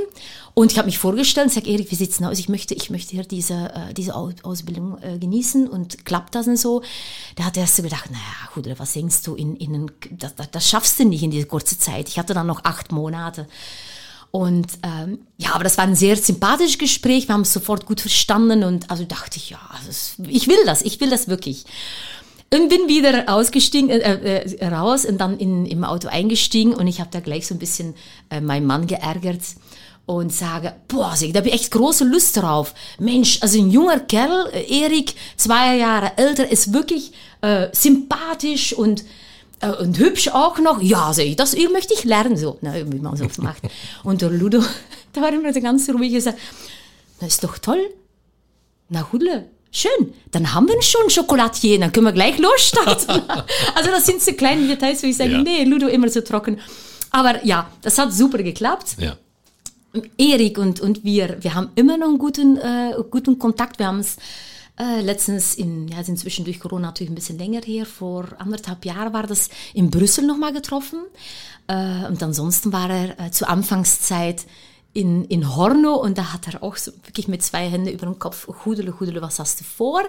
[0.59, 2.38] und ich habe mich vorgestellt und sage, Erik, wie sieht's denn aus?
[2.38, 6.57] Ich möchte, ich möchte hier diese, äh, diese Ausbildung äh, genießen und klappt das und
[6.57, 6.81] so.
[7.35, 10.99] Da hat er so gedacht, naja, gut, was denkst du, in, in, das, das schaffst
[10.99, 12.09] du nicht in dieser kurzen Zeit.
[12.09, 13.47] Ich hatte dann noch acht Monate.
[14.31, 17.29] Und ähm, ja, aber das war ein sehr sympathisches Gespräch.
[17.29, 19.90] Wir haben es sofort gut verstanden und also dachte ich, ja, also
[20.27, 21.66] ich will das, ich will das wirklich.
[22.51, 27.01] Und bin wieder ausgestiegen, äh, äh, raus und dann in, im Auto eingestiegen und ich
[27.01, 27.95] habe da gleich so ein bisschen
[28.31, 29.42] äh, meinen Mann geärgert
[30.07, 32.75] und sage, boah, da habe ich echt große Lust drauf.
[32.99, 39.05] Mensch, also ein junger Kerl, äh, Erik, zwei Jahre älter, ist wirklich äh, sympathisch und
[39.61, 40.81] äh, und hübsch auch noch.
[40.81, 43.62] Ja, sag ich, das möchte ich lernen, so, na, wie man so macht.
[44.05, 44.62] Und der Ludo,
[45.12, 46.38] da war immer so ganz ruhig gesagt,
[47.21, 47.81] das ist doch toll.
[48.90, 50.12] Na, Hudle, schön.
[50.31, 53.23] Dann haben wir schon Schokolatier, dann können wir gleich losstarten.
[53.75, 55.42] also das sind so kleine Details, wo ich sage, ja.
[55.42, 56.61] nee, Ludo immer so trocken.
[57.11, 58.97] Aber ja, das hat super geklappt.
[58.99, 59.16] Ja.
[60.18, 63.78] Erik und, und wir, wir haben immer noch einen guten, äh, guten Kontakt.
[63.78, 64.16] Wir haben es
[64.78, 69.12] äh, letztens, in, ja, inzwischen durch Corona natürlich ein bisschen länger her, vor anderthalb Jahren
[69.12, 71.00] war das in Brüssel nochmal getroffen.
[71.66, 74.46] Äh, und ansonsten war er äh, zur Anfangszeit
[74.92, 78.18] in, in Horno und da hat er auch so wirklich mit zwei Händen über den
[78.18, 80.02] Kopf, Hudele, Hudele, was hast du vor?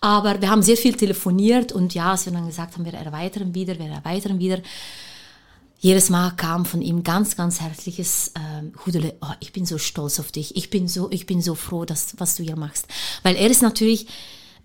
[0.00, 3.54] Aber wir haben sehr viel telefoniert und ja, als wir dann gesagt haben, wir erweitern
[3.54, 4.58] wieder, wir erweitern wieder,
[5.84, 10.18] jedes Mal kam von ihm ganz, ganz herzliches ähm, Hudele, oh, ich bin so stolz
[10.18, 12.86] auf dich, ich bin so, ich bin so froh, dass, was du hier machst.
[13.22, 14.06] Weil er ist natürlich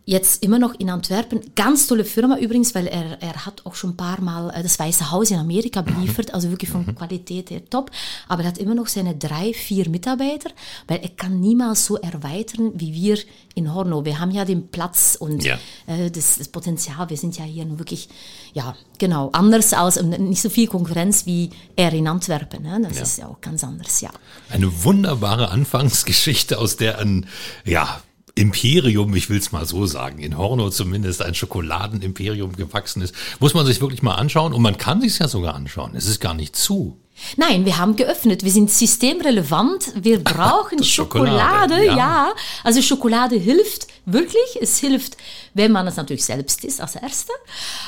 [0.09, 1.39] jetzt immer noch in Antwerpen.
[1.55, 4.79] Ganz tolle Firma übrigens, weil er, er hat auch schon ein paar Mal äh, das
[4.79, 6.95] Weiße Haus in Amerika beliefert, also wirklich von mhm.
[6.95, 7.91] Qualität her top.
[8.27, 10.49] Aber er hat immer noch seine drei, vier Mitarbeiter,
[10.87, 13.19] weil er kann niemals so erweitern wie wir
[13.53, 14.03] in Horno.
[14.03, 15.59] Wir haben ja den Platz und ja.
[15.85, 17.07] äh, das, das, Potenzial.
[17.11, 18.09] Wir sind ja hier wirklich,
[18.53, 22.63] ja, genau, anders als, nicht so viel Konkurrenz wie er in Antwerpen.
[22.63, 22.79] Ne?
[22.81, 23.03] Das ja.
[23.03, 24.09] ist ja auch ganz anders, ja.
[24.49, 27.27] Eine wunderbare Anfangsgeschichte, aus der ein,
[27.63, 28.01] ja,
[28.39, 33.53] Imperium, ich will es mal so sagen, in Horno zumindest ein Schokoladenimperium gewachsen ist, muss
[33.53, 35.93] man sich wirklich mal anschauen und man kann sich ja sogar anschauen.
[35.93, 36.97] Es ist gar nicht zu.
[37.35, 38.45] Nein, wir haben geöffnet.
[38.45, 39.91] Wir sind systemrelevant.
[39.95, 41.75] Wir brauchen Schokolade.
[41.75, 41.97] Schokolade ja.
[41.97, 42.33] ja.
[42.63, 44.57] Also Schokolade hilft wirklich.
[44.61, 45.17] Es hilft,
[45.53, 47.33] wenn man es natürlich selbst ist als Erster.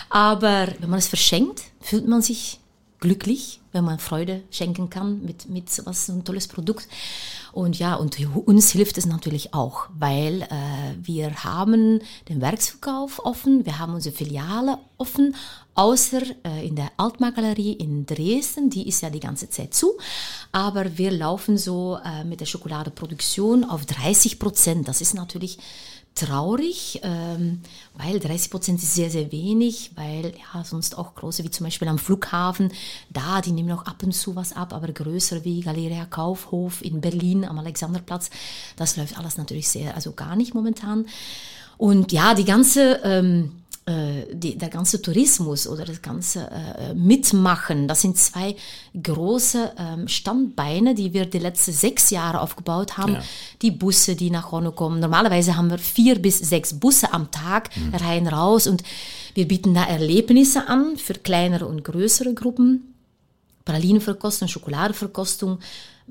[0.09, 2.59] Aber wenn man es verschenkt, fühlt man sich
[3.01, 6.87] glücklich, wenn man Freude schenken kann mit, mit was so ein tolles Produkt.
[7.51, 10.47] Und ja, und uns hilft es natürlich auch, weil äh,
[11.01, 15.35] wir haben den Werksverkauf offen, wir haben unsere Filiale offen,
[15.73, 19.97] außer äh, in der Altmarktgalerie in Dresden, die ist ja die ganze Zeit zu,
[20.51, 24.87] aber wir laufen so äh, mit der Schokoladeproduktion auf 30 Prozent.
[24.87, 25.57] Das ist natürlich
[26.15, 27.61] traurig, ähm,
[27.95, 31.87] weil 30 Prozent ist sehr, sehr wenig, weil ja sonst auch große wie zum Beispiel
[31.87, 32.71] am Flughafen,
[33.09, 37.01] da, die nehmen auch ab und zu was ab, aber größere wie Galeria Kaufhof in
[37.01, 38.29] Berlin am Alexanderplatz,
[38.75, 41.05] das läuft alles natürlich sehr, also gar nicht momentan.
[41.77, 47.87] Und ja, die ganze ähm, äh, die, der ganze Tourismus oder das ganze äh, Mitmachen,
[47.87, 48.55] das sind zwei
[49.01, 53.13] große ähm, Standbeine, die wir die letzten sechs Jahre aufgebaut haben.
[53.13, 53.23] Ja.
[53.61, 54.99] Die Busse, die nach Horno kommen.
[54.99, 57.95] Normalerweise haben wir vier bis sechs Busse am Tag mhm.
[57.95, 58.83] rein, raus und
[59.33, 62.93] wir bieten da Erlebnisse an für kleinere und größere Gruppen.
[63.65, 65.59] Pralinenverkostung, Schokoladeverkostung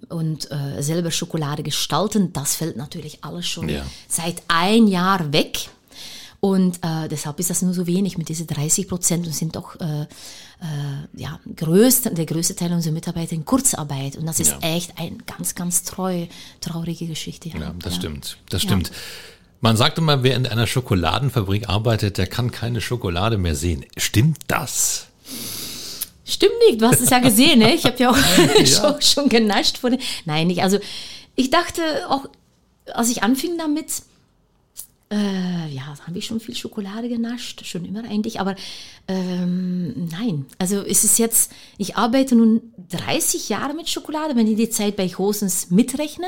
[0.08, 3.84] und äh, selber Schokolade gestalten, das fällt natürlich alles schon ja.
[4.08, 5.68] seit ein Jahr weg.
[6.40, 9.78] Und äh, deshalb ist das nur so wenig mit diesen 30 Prozent und sind doch
[9.78, 10.06] äh, äh,
[11.14, 14.16] ja, größte, der größte Teil unserer Mitarbeiter in Kurzarbeit.
[14.16, 14.58] Und das ist ja.
[14.60, 16.26] echt eine ganz, ganz treu,
[16.62, 17.50] traurige Geschichte.
[17.50, 18.00] Ja, ja das ja.
[18.00, 18.38] stimmt.
[18.48, 18.90] Das stimmt.
[19.60, 23.84] Man sagt immer, wer in einer Schokoladenfabrik arbeitet, der kann keine Schokolade mehr sehen.
[23.98, 25.08] Stimmt das?
[26.24, 27.74] Stimmt nicht, du hast es ja gesehen, ne?
[27.74, 28.16] Ich habe ja auch
[28.64, 29.76] schon, schon genascht.
[29.76, 30.62] Von, nein, nicht.
[30.62, 30.78] Also
[31.34, 32.26] ich dachte auch,
[32.94, 34.02] als ich anfing damit,
[35.12, 38.54] äh, ja, habe ich schon viel Schokolade genascht, schon immer eigentlich, aber
[39.08, 40.46] ähm, nein.
[40.58, 44.96] Also es ist jetzt, ich arbeite nun 30 Jahre mit Schokolade, wenn ich die Zeit
[44.96, 46.26] bei Hosens mitrechne.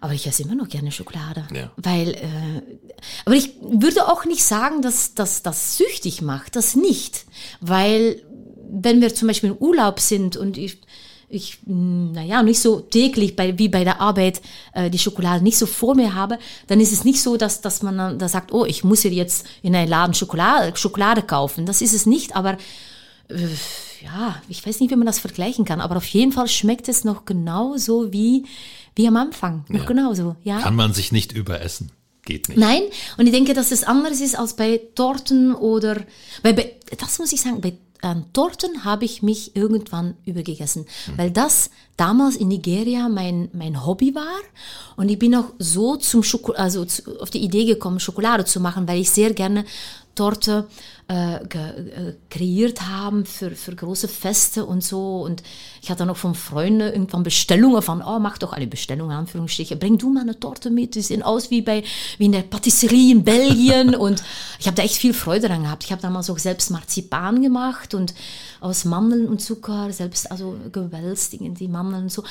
[0.00, 1.46] Aber ich esse immer noch gerne Schokolade.
[1.52, 1.72] Ja.
[1.76, 2.62] Weil, äh,
[3.24, 6.56] aber ich würde auch nicht sagen, dass das süchtig macht.
[6.56, 7.26] Das nicht.
[7.60, 8.22] Weil,
[8.70, 10.78] wenn wir zum Beispiel im Urlaub sind und ich
[11.30, 14.42] ich, naja, nicht so täglich bei, wie bei der Arbeit
[14.74, 17.82] äh, die Schokolade nicht so vor mir habe, dann ist es nicht so, dass, dass
[17.82, 21.66] man dann da sagt, oh, ich muss jetzt in einen Laden Schokolade, Schokolade kaufen.
[21.66, 22.58] Das ist es nicht, aber
[23.28, 23.46] äh,
[24.02, 27.04] ja, ich weiß nicht, wie man das vergleichen kann, aber auf jeden Fall schmeckt es
[27.04, 28.44] noch genauso wie,
[28.96, 29.64] wie am Anfang.
[29.68, 29.86] Noch ja.
[29.86, 30.58] genauso, ja.
[30.60, 31.92] Kann man sich nicht überessen.
[32.24, 32.58] Geht nicht.
[32.58, 32.82] Nein,
[33.16, 36.04] und ich denke, dass es anders ist als bei Torten oder,
[36.42, 41.18] weil bei, das muss ich sagen, bei an Torten habe ich mich irgendwann übergegessen, mhm.
[41.18, 44.40] weil das damals in Nigeria mein, mein Hobby war
[44.96, 48.60] und ich bin auch so zum Schoko also zu, auf die Idee gekommen, Schokolade zu
[48.60, 49.64] machen, weil ich sehr gerne
[50.14, 50.66] Torte
[51.10, 55.22] äh, ge, äh, kreiert haben für, für große Feste und so.
[55.22, 55.42] Und
[55.82, 59.98] ich hatte noch von Freunden irgendwann Bestellungen von, oh, mach doch alle Bestellungen, Anführungsstriche, bring
[59.98, 61.82] du mal eine Torte mit, die sehen aus wie, bei,
[62.18, 63.94] wie in der Patisserie in Belgien.
[63.96, 64.22] und
[64.60, 65.82] ich habe da echt viel Freude dran gehabt.
[65.82, 68.14] Ich habe damals auch selbst Marzipan gemacht und
[68.60, 72.22] aus Mandeln und Zucker, selbst also gewälzt, die Mandeln und so.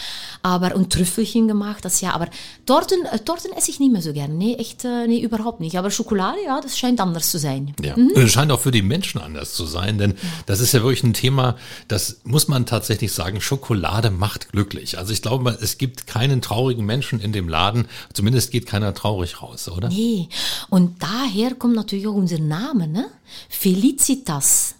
[0.42, 2.14] Aber, und Trüffelchen gemacht, das ja.
[2.14, 2.28] Aber
[2.66, 4.34] Torten, äh, Torten esse ich nicht mehr so gerne.
[4.34, 5.78] Nee, echt, äh, nee, überhaupt nicht.
[5.78, 7.74] Aber Schokolade, ja, das scheint anders zu sein.
[7.84, 8.28] Ja, mhm.
[8.28, 11.58] scheint auch für die Menschen anders zu sein, denn das ist ja wirklich ein Thema,
[11.88, 14.98] das muss man tatsächlich sagen, Schokolade macht glücklich.
[14.98, 19.42] Also ich glaube, es gibt keinen traurigen Menschen in dem Laden, zumindest geht keiner traurig
[19.42, 19.90] raus, oder?
[19.90, 20.30] Nee,
[20.70, 23.08] und daher kommt natürlich auch unser Name, ne?
[23.50, 24.76] Felicitas.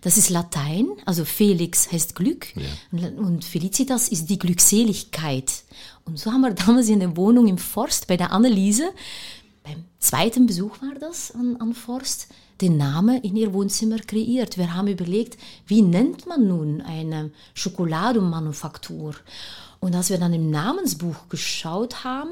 [0.00, 3.08] Das ist Latein, also Felix heißt Glück ja.
[3.16, 5.64] und Felicitas ist die Glückseligkeit.
[6.04, 8.90] Und so haben wir damals in der Wohnung im Forst bei der Anneliese,
[9.64, 12.28] beim zweiten Besuch war das an, an Forst,
[12.60, 14.58] den Namen in ihr Wohnzimmer kreiert.
[14.58, 19.14] Wir haben überlegt, wie nennt man nun eine Schokoladenmanufaktur?
[19.80, 22.30] Und als wir dann im Namensbuch geschaut haben,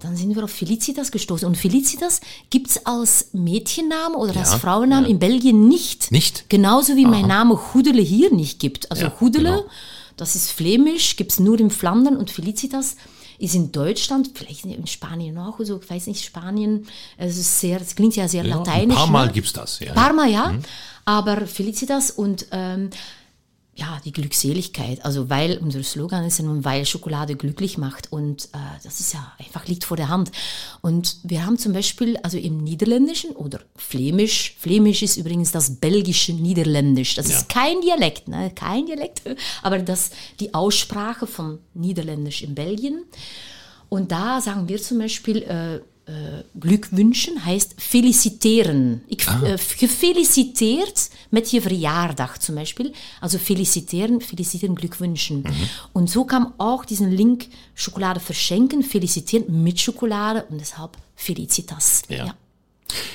[0.00, 1.48] dann sind wir auf Felicitas gestoßen.
[1.48, 5.10] Und Felicitas gibt es als Mädchenname oder ja, als Frauenname ja.
[5.10, 6.12] in Belgien nicht.
[6.12, 6.50] Nicht?
[6.50, 7.10] Genauso wie Aha.
[7.10, 8.90] mein Name Hudele hier nicht gibt.
[8.90, 9.64] Also ja, Hudele, genau.
[10.18, 12.96] das ist flämisch, gibt es nur in Flandern und Felicitas
[13.38, 17.80] ist in Deutschland, vielleicht in Spanien auch, also ich weiß nicht, Spanien, es ist sehr,
[17.80, 18.96] es klingt ja sehr ja, lateinisch.
[18.96, 19.32] Ein paar Mal ne?
[19.32, 19.88] gibt es das, ja.
[19.88, 20.52] Ein paar Mal, ja.
[20.52, 20.62] Mhm.
[21.04, 22.90] Aber Felicitas und ähm,
[23.76, 25.04] ja, die Glückseligkeit.
[25.04, 28.10] Also weil unser Slogan ist ja nun, weil Schokolade glücklich macht.
[28.10, 30.32] Und äh, das ist ja einfach liegt vor der Hand.
[30.80, 36.32] Und wir haben zum Beispiel, also im Niederländischen oder Flämisch, Flämisch ist übrigens das belgische
[36.32, 37.14] Niederländisch.
[37.16, 37.36] Das ja.
[37.36, 38.50] ist kein Dialekt, ne?
[38.54, 39.22] kein Dialekt,
[39.62, 40.10] aber das
[40.40, 43.02] die Aussprache von Niederländisch in Belgien.
[43.90, 49.02] Und da sagen wir zum Beispiel, äh, äh, Glück wünschen heißt feliciteren.
[49.08, 49.42] Ich ah.
[49.44, 52.92] äh, gefeliciteerd met je verjaardag zum Beispiel.
[53.20, 55.42] Also felicitieren, felicitieren, Glück wünschen.
[55.42, 55.68] Mhm.
[55.92, 62.02] Und so kam auch diesen Link Schokolade verschenken, felicitieren mit Schokolade und deshalb Felicitas.
[62.08, 62.26] ja.
[62.26, 62.34] ja.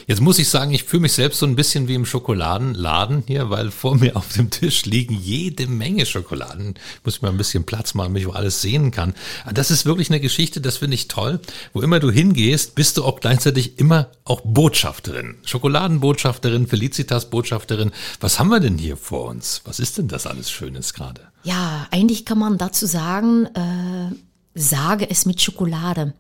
[0.08, 3.50] Jetzt muss ich sagen, ich fühle mich selbst so ein bisschen wie im Schokoladenladen hier,
[3.50, 6.76] weil vor mir auf dem Tisch liegen jede Menge Schokoladen.
[7.00, 9.14] Ich muss mir ein bisschen Platz machen, damit ich alles sehen kann.
[9.54, 11.40] Das ist wirklich eine Geschichte, das finde ich toll.
[11.74, 15.38] Wo immer du hingehst, bist du auch gleichzeitig immer auch Botschafterin.
[15.46, 17.92] Schokoladenbotschafterin, Felicitas-Botschafterin.
[18.20, 19.62] Was haben wir denn hier vor uns?
[19.66, 21.22] Was ist denn das alles Schönes gerade?
[21.44, 24.14] Ja, eigentlich kann man dazu sagen, äh,
[24.54, 26.14] sage es mit Schokolade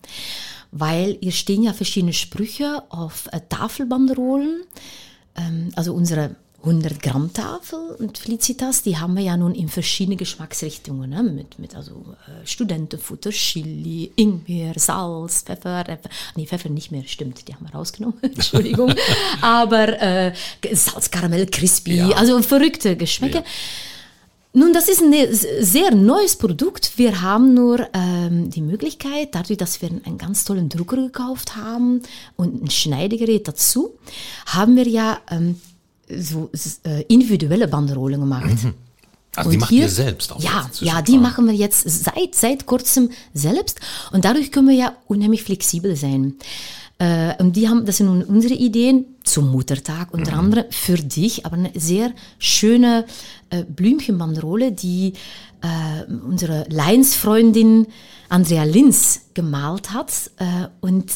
[0.71, 4.63] weil hier stehen ja verschiedene Sprüche auf äh, Tafelbanderolen.
[5.35, 10.15] Ähm, also unsere 100 Gramm Tafel und Felicitas, die haben wir ja nun in verschiedene
[10.15, 11.23] Geschmacksrichtungen, ne?
[11.23, 15.97] mit, mit also äh, Studentenfutter, Chili, Ingwer, Salz, Pfeffer, äh,
[16.35, 18.93] nee, Pfeffer nicht mehr, stimmt, die haben wir rausgenommen, Entschuldigung,
[19.41, 20.33] aber äh,
[20.73, 22.09] Salz, Karamell, Crispy, ja.
[22.09, 23.39] also verrückte Geschmäcker.
[23.39, 23.45] Ja.
[24.53, 25.13] Nun, das ist ein
[25.61, 26.97] sehr neues Produkt.
[26.97, 32.01] Wir haben nur ähm, die Möglichkeit, dadurch, dass wir einen ganz tollen Drucker gekauft haben
[32.35, 33.95] und ein Schneidegerät dazu,
[34.47, 35.59] haben wir ja ähm,
[36.09, 36.49] so
[36.83, 38.63] äh, individuelle Banderolen gemacht.
[38.63, 38.73] Mhm.
[39.35, 40.43] Also und die machen wir selbst auch.
[40.43, 43.79] Ja, ja, die machen wir jetzt seit, seit kurzem selbst
[44.11, 46.35] und dadurch können wir ja unheimlich flexibel sein.
[47.01, 50.39] Äh, und die haben, das sind nun unsere Ideen zum Muttertag unter mhm.
[50.39, 53.05] anderem für dich, aber eine sehr schöne
[53.49, 55.13] äh, Blümchenbanderole, die
[55.63, 57.87] äh, unsere Leinsfreundin
[58.29, 60.11] Andrea Linz gemalt hat.
[60.37, 61.11] Äh, und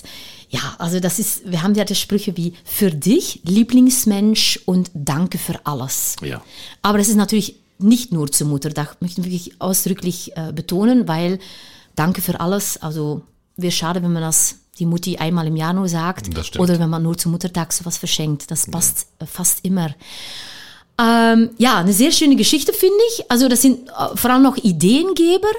[0.50, 5.38] ja, also das ist, wir haben ja die Sprüche wie für dich, Lieblingsmensch und danke
[5.38, 6.16] für alles.
[6.24, 6.42] Ja.
[6.82, 11.38] Aber das ist natürlich nicht nur zum Muttertag, möchte ich wirklich ausdrücklich äh, betonen, weil
[11.96, 13.22] danke für alles, also
[13.56, 17.04] wäre schade, wenn man das die Mutti einmal im Jahr nur sagt oder wenn man
[17.04, 18.52] nur zum Muttertag sowas verschenkt.
[18.52, 19.26] Das passt ja.
[19.26, 19.94] Äh, fast immer.
[21.00, 23.30] Ähm, ja, eine sehr schöne Geschichte finde ich.
[23.30, 25.52] Also das sind äh, vor allem noch Ideengeber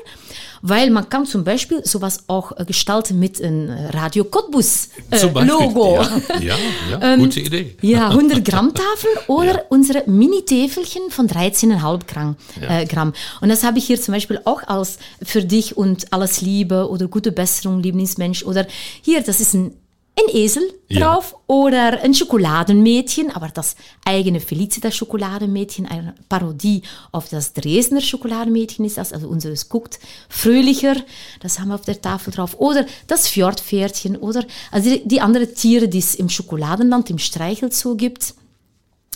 [0.63, 5.97] weil man kann zum Beispiel sowas auch äh, gestalten mit einem Radio Cottbus äh, Logo.
[5.97, 6.55] Ja, ja,
[6.91, 7.77] ja ähm, gute Idee.
[7.83, 9.63] Ja, 100 Gramm Tafel oder ja.
[9.69, 12.81] unsere Mini-Täfelchen von 13,5 Gramm, ja.
[12.81, 13.13] äh, Gramm.
[13.41, 17.09] Und das habe ich hier zum Beispiel auch als für dich und alles Liebe oder
[17.09, 18.67] gute Besserung, Lieblingsmensch oder
[19.03, 19.73] hier, das ist ein
[20.19, 21.39] ein Esel drauf ja.
[21.47, 28.97] oder ein Schokoladenmädchen, aber das eigene Felicitas Schokoladenmädchen, eine Parodie auf das Dresdner Schokoladenmädchen ist
[28.97, 29.99] das, also unseres guckt
[30.31, 30.97] fröhlicher,
[31.41, 35.55] das haben wir auf der Tafel drauf, oder das Fjordpferdchen oder also die, die anderen
[35.55, 38.35] Tiere, die es im Schokoladenland, im Streichelzoo gibt,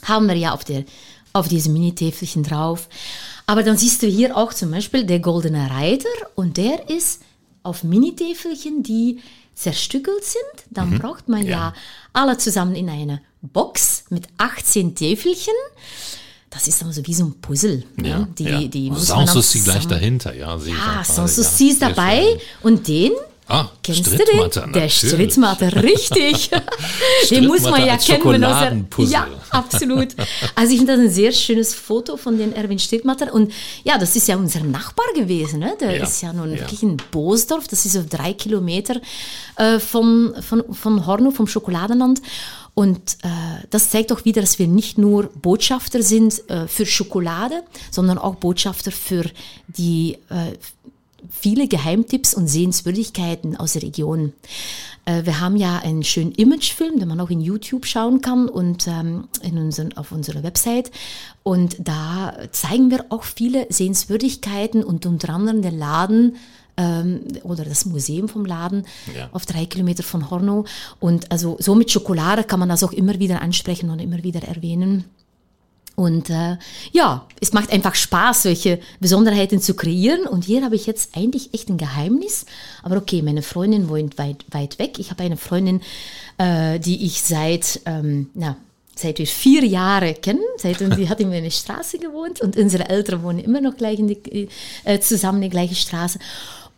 [0.05, 0.85] haben wir ja auf, der,
[1.33, 2.89] auf diesem Mini-Täfelchen drauf.
[3.47, 7.23] Aber dann siehst du hier auch zum Beispiel der goldene Reiter und der ist
[7.63, 9.21] auf Mini-Täfelchen, die
[9.61, 11.75] zerstückelt sind, dann braucht man ja.
[12.13, 15.55] alle zusammen in eine Box mit 18 Täfelchen.
[16.49, 17.85] Das ist dann so wie so ein Puzzle.
[17.97, 18.29] ne?
[18.39, 18.61] Die, ja.
[18.63, 20.57] die muss man Sanssouci gleich dahinter, ja.
[20.57, 23.13] ich Ja, Sanssouci ist dabei und den
[23.51, 24.73] Ah, Kennst du Strittmatter, den?
[24.73, 24.89] Der.
[24.89, 26.51] Strittmatter, richtig.
[27.31, 28.25] den muss man ja als kennen.
[28.25, 29.13] wenn Schokoladenpuzzle.
[29.13, 30.09] Ja, absolut.
[30.55, 33.35] Also ich finde das ein sehr schönes Foto von den Erwin Strittmatter.
[33.35, 35.59] Und ja, das ist ja unser Nachbar gewesen.
[35.61, 35.77] Ne?
[35.81, 36.61] Der Ja, ist ja nun ja.
[36.61, 37.67] wirklich in Boosdorf.
[37.67, 39.01] Das ist so drei Kilometer
[39.57, 42.23] äh, von, von, von Horno, vom Schokoladenland.
[42.75, 47.63] Und äh, das zeigt auch wieder, dass wir nicht nur Botschafter sind äh, für Schokolade,
[47.91, 49.25] sondern auch Botschafter für
[49.67, 50.57] die äh,
[51.31, 54.33] viele Geheimtipps und Sehenswürdigkeiten aus der Region.
[55.05, 58.87] Äh, wir haben ja einen schönen Imagefilm, den man auch in YouTube schauen kann und
[58.87, 60.91] ähm, in unseren, auf unserer Website.
[61.43, 66.37] Und da zeigen wir auch viele Sehenswürdigkeiten und unter anderem den Laden
[66.77, 69.29] ähm, oder das Museum vom Laden Ja.
[69.33, 70.65] auf drei Kilometer von Horno.
[70.99, 74.43] Und also so mit Schokolade kann man das auch immer wieder ansprechen und immer wieder
[74.43, 75.05] erwähnen.
[76.01, 76.57] Und äh,
[76.93, 80.27] ja, es macht einfach Spaß, solche Besonderheiten zu kreieren.
[80.27, 82.47] Und hier habe ich jetzt eigentlich echt ein Geheimnis.
[82.83, 84.99] Aber okay, meine Freundin wohnt weit, weit weg.
[84.99, 85.83] Ich habe eine Freundin,
[86.39, 88.57] äh, die ich seit, ähm, na,
[88.97, 90.41] seit wir vier Jahre kennen.
[90.57, 92.41] Seit, und die hat in meiner Straße gewohnt.
[92.41, 94.49] Und unsere Eltern wohnen immer noch gleich in die,
[94.85, 96.19] äh, zusammen in der gleichen Straße.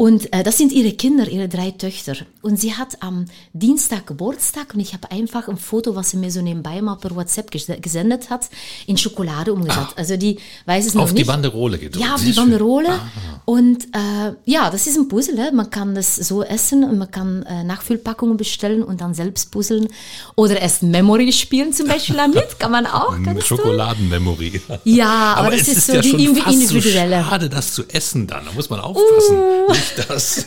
[0.03, 2.17] Und äh, das sind ihre Kinder, ihre drei Töchter.
[2.41, 6.33] Und sie hat am Dienstag Geburtstag und ich habe einfach ein Foto, was sie mir
[6.33, 8.51] so nebenbei mal per WhatsApp ges gesendet hat,
[8.89, 9.93] in Schokolade umgesetzt.
[9.95, 11.25] Also die weiß es noch Auf nicht.
[11.25, 12.05] die Banderole gedrückt.
[12.05, 12.33] Ja, auf die.
[12.33, 12.89] Banderole.
[13.45, 15.37] Und äh, ja, das ist ein Puzzle.
[15.37, 15.53] Ne?
[15.55, 19.87] Man kann das so essen und man kann äh, Nachfüllpackungen bestellen und dann selbst puzzeln.
[20.35, 22.59] Oder erst Memory spielen zum Beispiel damit.
[22.59, 23.17] Kann man auch.
[23.45, 24.63] Schokoladenmemory.
[24.83, 27.19] Ja, aber, das es ist, ist so ja die individuelle.
[27.19, 27.23] Uh.
[27.23, 28.47] So schade, das zu essen dann.
[28.47, 29.39] Da muss man aufpassen.
[29.69, 30.47] Nicht, dass,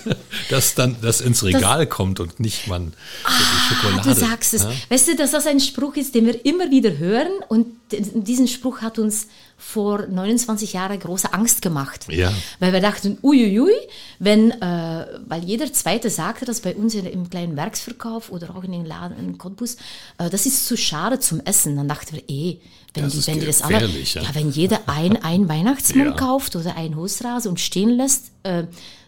[0.49, 2.93] dass dann das ins Regal kommt und nicht man
[3.27, 4.09] die Schokolade.
[4.09, 4.63] Ah, Du sagst es.
[4.63, 4.71] Ja?
[4.89, 8.81] Weißt du, dass das ein Spruch ist, den wir immer wieder hören und diesen Spruch
[8.81, 9.27] hat uns
[9.57, 12.07] vor 29 Jahren große Angst gemacht.
[12.09, 12.33] Ja.
[12.59, 13.71] Weil wir dachten, uiuiui,
[14.19, 18.71] wenn, äh, weil jeder Zweite sagte das bei uns im kleinen Werksverkauf oder auch in
[18.73, 19.77] den Laden in Cottbus,
[20.17, 21.75] äh, das ist zu schade zum Essen.
[21.77, 22.57] Dann dachten wir, eh,
[22.95, 24.21] wenn Das die, wenn die das alle, ja.
[24.21, 26.11] ja, wenn jeder ein, ein Weihnachtsmann Ja.
[26.13, 28.63] kauft oder ein Hosrase und stehen lässt, äh,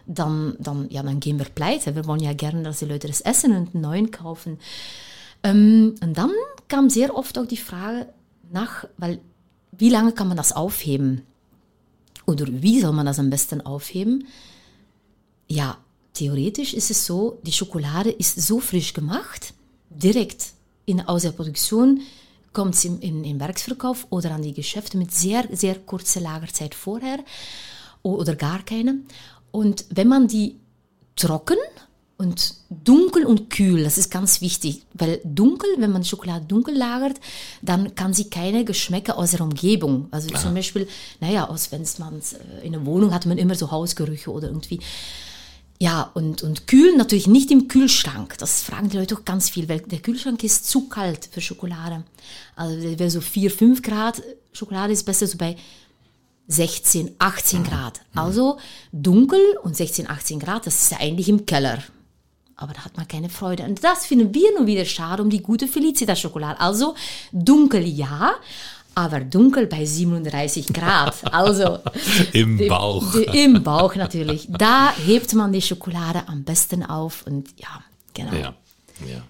[0.08, 1.94] dann, dann, ja, dann gehen wir pleite.
[1.94, 4.58] Wir wollen ja gerne, dass die Leute das essen und einen neuen kaufen.
[5.42, 6.32] Ähm, und dann
[6.66, 8.08] kam sehr oft auch die Frage
[8.50, 9.20] nach, weil
[9.72, 11.22] wie lange kann man das aufheben?
[12.26, 14.26] Oder wie soll man das am besten aufheben?
[15.46, 15.78] Ja,
[16.14, 19.54] theoretisch ist es so, die Schokolade ist so frisch gemacht,
[19.90, 20.52] direkt
[20.84, 22.00] in, aus der Produktion
[22.52, 26.74] kommt sie in, in, in Werksverkauf oder an die Geschäfte mit sehr, sehr kurzer Lagerzeit
[26.74, 27.18] vorher
[28.02, 29.00] oder gar keine.
[29.50, 30.56] Und wenn man die
[31.16, 31.56] trocken
[32.16, 37.18] und dunkel und kühl, das ist ganz wichtig, weil dunkel, wenn man Schokolade dunkel lagert,
[37.62, 40.88] dann kann sie keine Geschmäcker aus der Umgebung, also zum Beispiel,
[41.20, 44.80] naja, aus wenn man äh, in der Wohnung hat man immer so Hausgerüche oder irgendwie.
[45.80, 48.36] Ja, und, und kühl natürlich nicht im Kühlschrank.
[48.38, 52.02] Das fragen die Leute auch ganz viel, weil der Kühlschrank ist zu kalt für Schokolade.
[52.56, 54.20] Also wäre so 4, 5 Grad.
[54.52, 55.54] Schokolade ist besser so bei
[56.48, 58.00] 16, 18 Grad.
[58.14, 58.58] Also
[58.92, 61.78] dunkel und 16, 18 Grad, das ist ja eigentlich im Keller.
[62.56, 63.62] Aber da hat man keine Freude.
[63.64, 66.58] Und das finden wir nun wieder schade um die gute Felicitas-Schokolade.
[66.58, 66.94] Also
[67.32, 68.32] dunkel ja,
[68.96, 71.14] aber dunkel bei 37 Grad.
[71.32, 71.78] Also
[72.32, 73.12] Im die- Bauch.
[73.12, 74.48] die- Im Bauch natürlich.
[74.50, 77.68] Da hebt man die Schokolade am besten auf und ja,
[78.14, 78.32] genau.
[78.32, 78.54] Ja,
[79.06, 79.22] ja.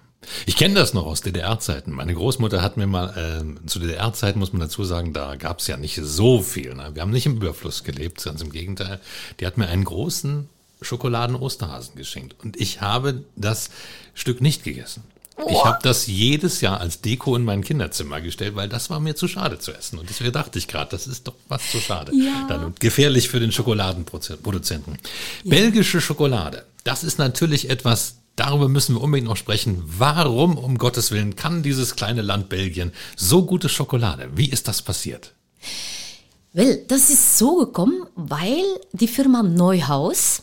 [0.46, 1.92] Ich kenne das noch aus DDR-Zeiten.
[1.92, 5.66] Meine Großmutter hat mir mal, ähm, zu DDR-Zeiten muss man dazu sagen, da gab es
[5.66, 6.74] ja nicht so viel.
[6.74, 6.90] Ne?
[6.94, 9.00] Wir haben nicht im Überfluss gelebt, ganz im Gegenteil.
[9.40, 10.48] Die hat mir einen großen
[10.82, 12.36] Schokoladen-Osterhasen geschenkt.
[12.42, 13.70] Und ich habe das
[14.14, 15.02] Stück nicht gegessen.
[15.46, 19.14] Ich habe das jedes Jahr als Deko in mein Kinderzimmer gestellt, weil das war mir
[19.14, 19.98] zu schade zu essen.
[19.98, 22.12] Und deswegen dachte ich gerade, das ist doch was zu schade.
[22.14, 22.46] Ja.
[22.48, 24.98] Dann gefährlich für den Schokoladenproduzenten.
[25.44, 29.83] Belgische Schokolade, das ist natürlich etwas, darüber müssen wir unbedingt noch sprechen.
[29.87, 34.31] Warum, um Gottes Willen, kann dieses kleine Land Belgien so gute Schokolade?
[34.35, 35.35] Wie ist das passiert?
[36.53, 40.42] Well, das ist so gekommen, weil die Firma Neuhaus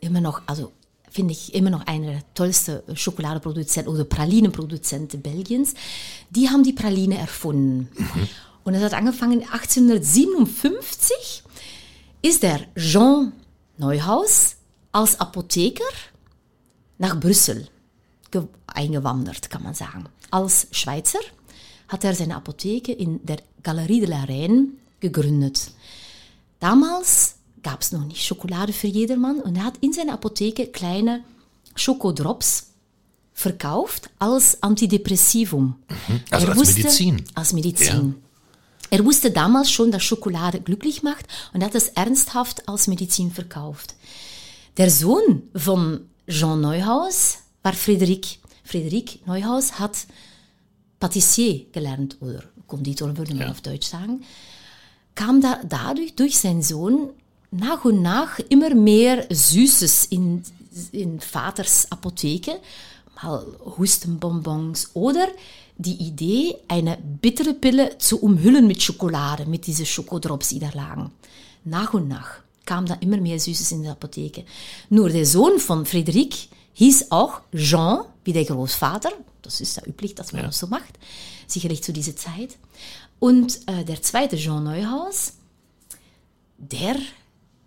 [0.00, 0.72] immer noch, also
[1.10, 5.74] finde ich immer noch eine der tollsten Schokoladeproduzenten oder Pralinenproduzenten Belgiens,
[6.30, 7.88] die haben die Praline erfunden.
[8.64, 11.44] Und es hat angefangen 1857
[12.22, 13.32] ist der Jean
[13.76, 14.56] Neuhaus
[14.92, 15.84] als Apotheker
[17.04, 17.68] nach Brüssel
[18.30, 20.04] ge- eingewandert, kann man sagen.
[20.30, 21.20] Als Schweizer
[21.88, 24.68] hat er seine Apotheke in der Galerie de la Reine
[25.00, 25.58] gegründet.
[26.60, 31.22] Damals gab es noch nicht Schokolade für jedermann und er hat in seiner Apotheke kleine
[31.74, 32.68] Schokodrops
[33.34, 35.74] verkauft als Antidepressivum.
[36.30, 37.24] Also Er als wusste- Medizin.
[37.34, 38.14] Als Medizin.
[38.90, 43.94] Er wusste damals schon, dass Schokolade glücklich macht und hat es ernsthaft als Medizin verkauft.
[44.76, 48.38] Der Sohn von Jean Neuhaus war Frederik.
[48.64, 50.06] Frederik Neuhaus hat
[50.98, 54.24] Patissier gelernt oder Konditor würde man auf Deutsch sagen,
[55.14, 57.10] kam da dadurch durch seinen Sohn
[57.50, 60.42] nach und nach immer mehr Süßes in,
[60.92, 62.58] in Vaters Apotheke,
[63.22, 63.44] mal
[63.78, 65.28] Hustenbonbons oder
[65.76, 71.12] die Idee, eine bittere Pille zu umhüllen mit Schokolade, mit diesen Schokodrops, die da lagen.
[71.64, 74.44] Nach und nach kam da immer mehr Süßes in der Apotheke.
[74.90, 79.10] Nur der Sohn von Friedrich hieß auch Jean, wie der Großvater.
[79.42, 80.98] Das ist ja üblich, dass man das so macht.
[81.46, 82.56] Sicherlich zu dieser Zeit.
[83.18, 85.34] Und äh, der zweite Jean Neuhaus,
[86.58, 86.96] der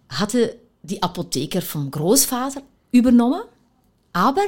[0.09, 3.41] hatte die Apotheker vom Großvater übernommen,
[4.13, 4.43] aber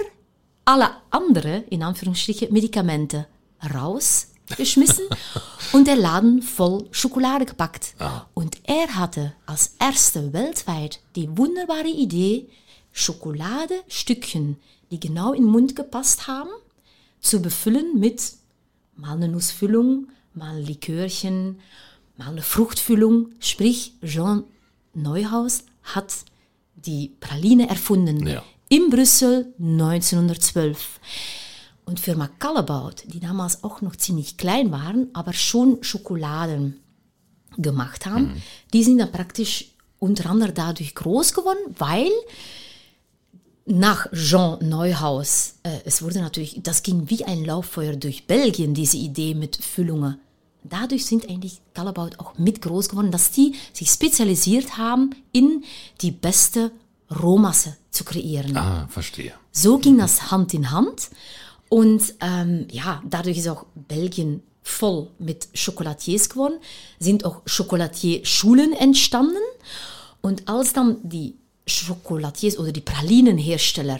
[0.65, 3.27] alle andere, in Anführungsstrichen, Medikamente
[3.73, 5.05] rausgeschmissen
[5.71, 7.95] und der Laden voll Schokolade gepackt.
[8.33, 12.49] Und er hatte als erster weltweit die wunderbare Idee,
[12.91, 14.57] Schokoladestückchen,
[14.91, 16.49] die genau in den Mund gepasst haben,
[17.21, 18.33] zu befüllen mit
[18.95, 21.59] mal eine Nussfüllung, mal ein Likörchen,
[22.17, 23.29] mal eine Fruchtfüllung.
[23.39, 24.43] Sprich, Jean
[24.93, 26.13] Neuhaus hat
[26.75, 28.25] die Praline erfunden.
[28.25, 28.43] Ja.
[28.69, 30.99] In Brüssel 1912.
[31.89, 36.79] Und Firma Callebaut, die damals auch noch ziemlich klein waren, aber schon Schokoladen
[37.57, 42.11] gemacht haben, die sind dann praktisch unter anderem dadurch groß geworden, weil
[43.65, 48.97] nach Jean Neuhaus, äh, es wurde natürlich, das ging wie ein Lauffeuer durch Belgien, diese
[48.97, 50.19] Idee mit Füllungen.
[50.63, 55.63] Dadurch sind eigentlich Callebaut auch mit groß geworden, dass die sich spezialisiert haben, in
[56.01, 56.71] die beste
[57.09, 58.55] Rohmasse zu kreieren.
[58.57, 59.33] Ah, verstehe.
[59.51, 61.09] So ging das Hand in Hand.
[61.69, 66.59] Und ähm, ja, dadurch ist auch Belgien voll mit Chocolatiers geworden,
[66.99, 69.37] sind auch Chocolatier-Schulen entstanden.
[70.21, 71.35] Und als dann die
[71.67, 73.99] Chocolatiers oder die Pralinenhersteller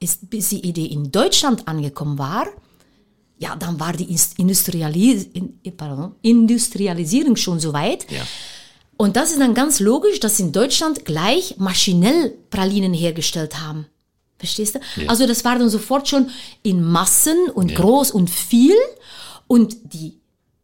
[0.00, 2.46] ist, bis die Idee in Deutschland angekommen war,
[3.38, 8.10] ja, dann war die Industrialis in, pardon, Industrialisierung schon so weit.
[8.10, 8.22] Ja.
[8.96, 13.86] Und das ist dann ganz logisch, dass in Deutschland gleich maschinell Pralinen hergestellt haben.
[14.42, 14.80] Verstehst du?
[15.06, 16.28] Also das war dann sofort schon
[16.64, 18.74] in Massen und groß und viel.
[19.46, 20.18] Und die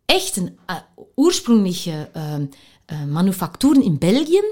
[0.09, 0.81] echten äh,
[1.14, 2.49] ursprüngliche ähm,
[2.89, 4.43] äh, Manufakturen in Belgien,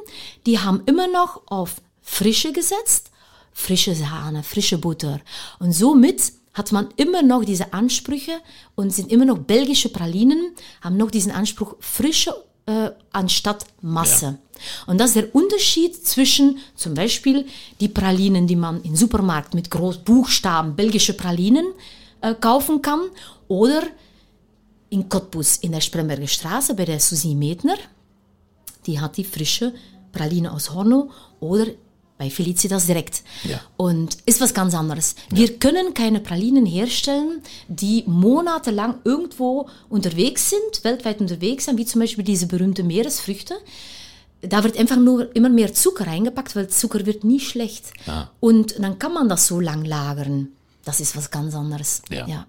[0.46, 3.10] die haben immer noch auf Frische gesetzt,
[3.52, 5.20] frische Sahne, frische Butter.
[5.58, 8.40] Und somit hat man immer noch diese Ansprüche
[8.76, 12.32] und sind immer noch belgische Pralinen, haben noch diesen Anspruch frische
[12.66, 14.38] äh, anstatt Masse.
[14.86, 17.46] Und das ist der Unterschied zwischen zum Beispiel
[17.80, 21.66] die Pralinen, die man im Supermarkt mit Großbuchstaben belgische Pralinen
[22.20, 23.00] äh, kaufen kann
[23.48, 23.82] oder
[24.90, 27.76] in Cottbus in der Spremberger Straße bei der Susi Metner.
[28.86, 29.72] Die hat die frische
[30.12, 31.10] Praline aus Horno
[31.40, 31.66] oder
[32.18, 33.22] bei Felicitas direkt.
[33.44, 33.60] Ja.
[33.76, 35.14] Und ist was ganz anderes.
[35.30, 42.00] Wir können keine Pralinen herstellen, die monatelang irgendwo unterwegs sind, weltweit unterwegs sind, wie zum
[42.00, 43.54] Beispiel diese berühmte Meeresfrüchte.
[44.42, 47.86] Da wird einfach nur immer mehr Zucker reingepackt, weil Zucker wird nie schlecht.
[48.06, 48.30] Ja.
[48.40, 50.48] Und dann kann man das so lang lagern.
[50.84, 52.02] Das ist was ganz anderes.
[52.10, 52.26] Ja.
[52.26, 52.46] ja.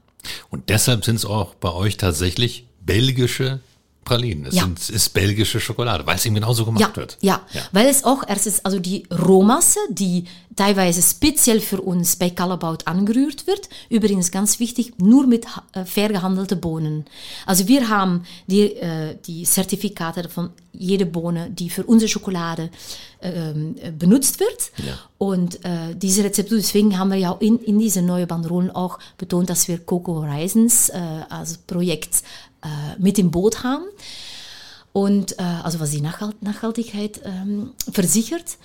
[0.50, 3.60] Und deshalb sind es auch bei euch tatsächlich belgische
[4.08, 4.46] Pralinen.
[4.46, 4.64] Es Ja.
[4.64, 7.18] sind, ist belgische Schokolade, weil es eben genauso gemacht Ja, wird.
[7.22, 7.42] ja,
[7.74, 10.24] weil es auch erstens, also die Rohmasse, die
[10.56, 16.10] teilweise speziell für uns bei Callebaut angerührt wird, übrigens ganz wichtig, nur mit äh, fair
[16.10, 17.06] gehandelte Bohnen.
[17.46, 22.70] Also wir haben die, äh, die Zertifikate von jede Bohne, die für unsere Schokolade
[23.20, 23.54] äh,
[23.92, 24.72] benutzt wird.
[24.86, 24.98] Ja.
[25.18, 29.00] Und äh, diese Rezeptur, deswegen haben wir ja auch in, in diese neue Banderolen auch
[29.18, 30.98] betont, dass wir Coco Horizons äh,
[31.30, 32.24] als Projekt
[32.68, 33.86] äh, mit im Boot haben.
[34.94, 38.58] Und äh, also was die Nachhalt Nachhaltigkeit ähm, versichert.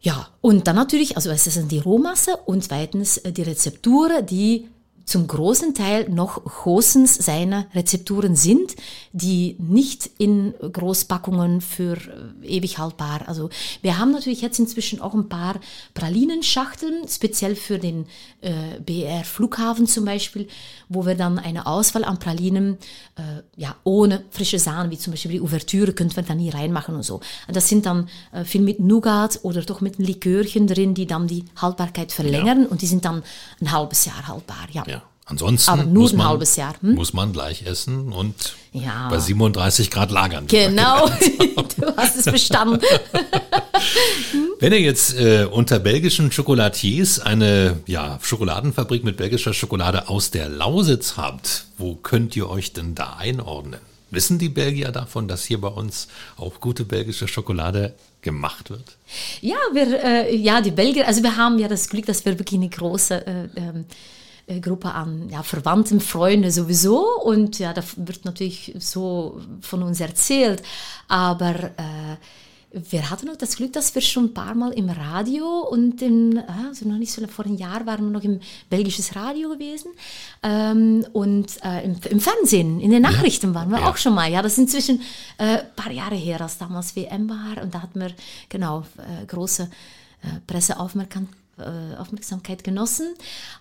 [0.00, 4.68] Ja, und dann natürlich, also es ist die Rohmasse und zweitens äh, die Rezepturen, die
[5.10, 8.76] zum großen Teil noch Gosens seine Rezepturen sind,
[9.10, 13.22] die nicht in Großpackungen für äh, ewig haltbar.
[13.26, 13.50] Also
[13.82, 15.58] wir haben natürlich jetzt inzwischen auch ein paar
[15.94, 18.06] Pralinenschachteln, speziell für den
[18.40, 20.46] äh, BR Flughafen zum Beispiel,
[20.88, 22.78] wo wir dann eine Auswahl an Pralinen
[23.16, 26.94] äh, ja ohne frische Sahne, wie zum Beispiel die Ouvertüre, könnte man dann nie reinmachen
[26.94, 27.16] und so.
[27.48, 31.26] Und das sind dann äh, viel mit Nougat oder doch mit Likörchen drin, die dann
[31.26, 33.24] die Haltbarkeit verlängern und die sind dann
[33.60, 34.68] ein halbes Jahr haltbar.
[34.70, 34.84] Ja.
[34.86, 34.99] Ja.
[35.30, 36.94] Ansonsten Aber nur muss, ein man, halbes Jahr, hm?
[36.94, 39.08] muss man gleich essen und Ja.
[39.08, 40.46] bei 37 Grad lagern.
[40.48, 42.84] Genau, du hast es verstanden.
[44.58, 50.48] Wenn ihr jetzt äh, unter belgischen Chocolatiers eine ja, Schokoladenfabrik mit belgischer Schokolade aus der
[50.48, 53.80] Lausitz habt, wo könnt ihr euch denn da einordnen?
[54.10, 58.96] Wissen die Belgier davon, dass hier bei uns auch gute belgische Schokolade gemacht wird?
[59.40, 62.58] Ja, wir, äh, ja, die Belgier, also wir haben ja das Glück, dass wir wirklich
[62.58, 63.94] eine große äh, ähm, äh,
[64.58, 67.06] Gruppe an ja, Verwandten, Freunde sowieso.
[67.22, 70.62] Und ja, da wird natürlich so von uns erzählt,
[71.08, 72.16] aber äh,
[72.72, 76.40] wir hatten auch das Glück, dass wir schon ein paar Mal im Radio und im,
[76.68, 78.38] also noch nicht so vor einem Jahr waren wir noch im
[78.68, 79.90] belgisches Radio gewesen.
[80.42, 83.90] Ähm, und äh, im, im, Fernsehen, in den Nachrichten waren wir Ja.
[83.90, 84.30] auch schon mal.
[84.30, 85.00] Ja, das ist inzwischen
[85.38, 87.60] äh, ein paar Jahre her, als damals WM war.
[87.60, 88.12] Und da hatten wir
[88.48, 89.68] genau äh, große
[90.22, 93.14] äh, Presseaufmerksamkeit äh, Aufmerksamkeit genossen.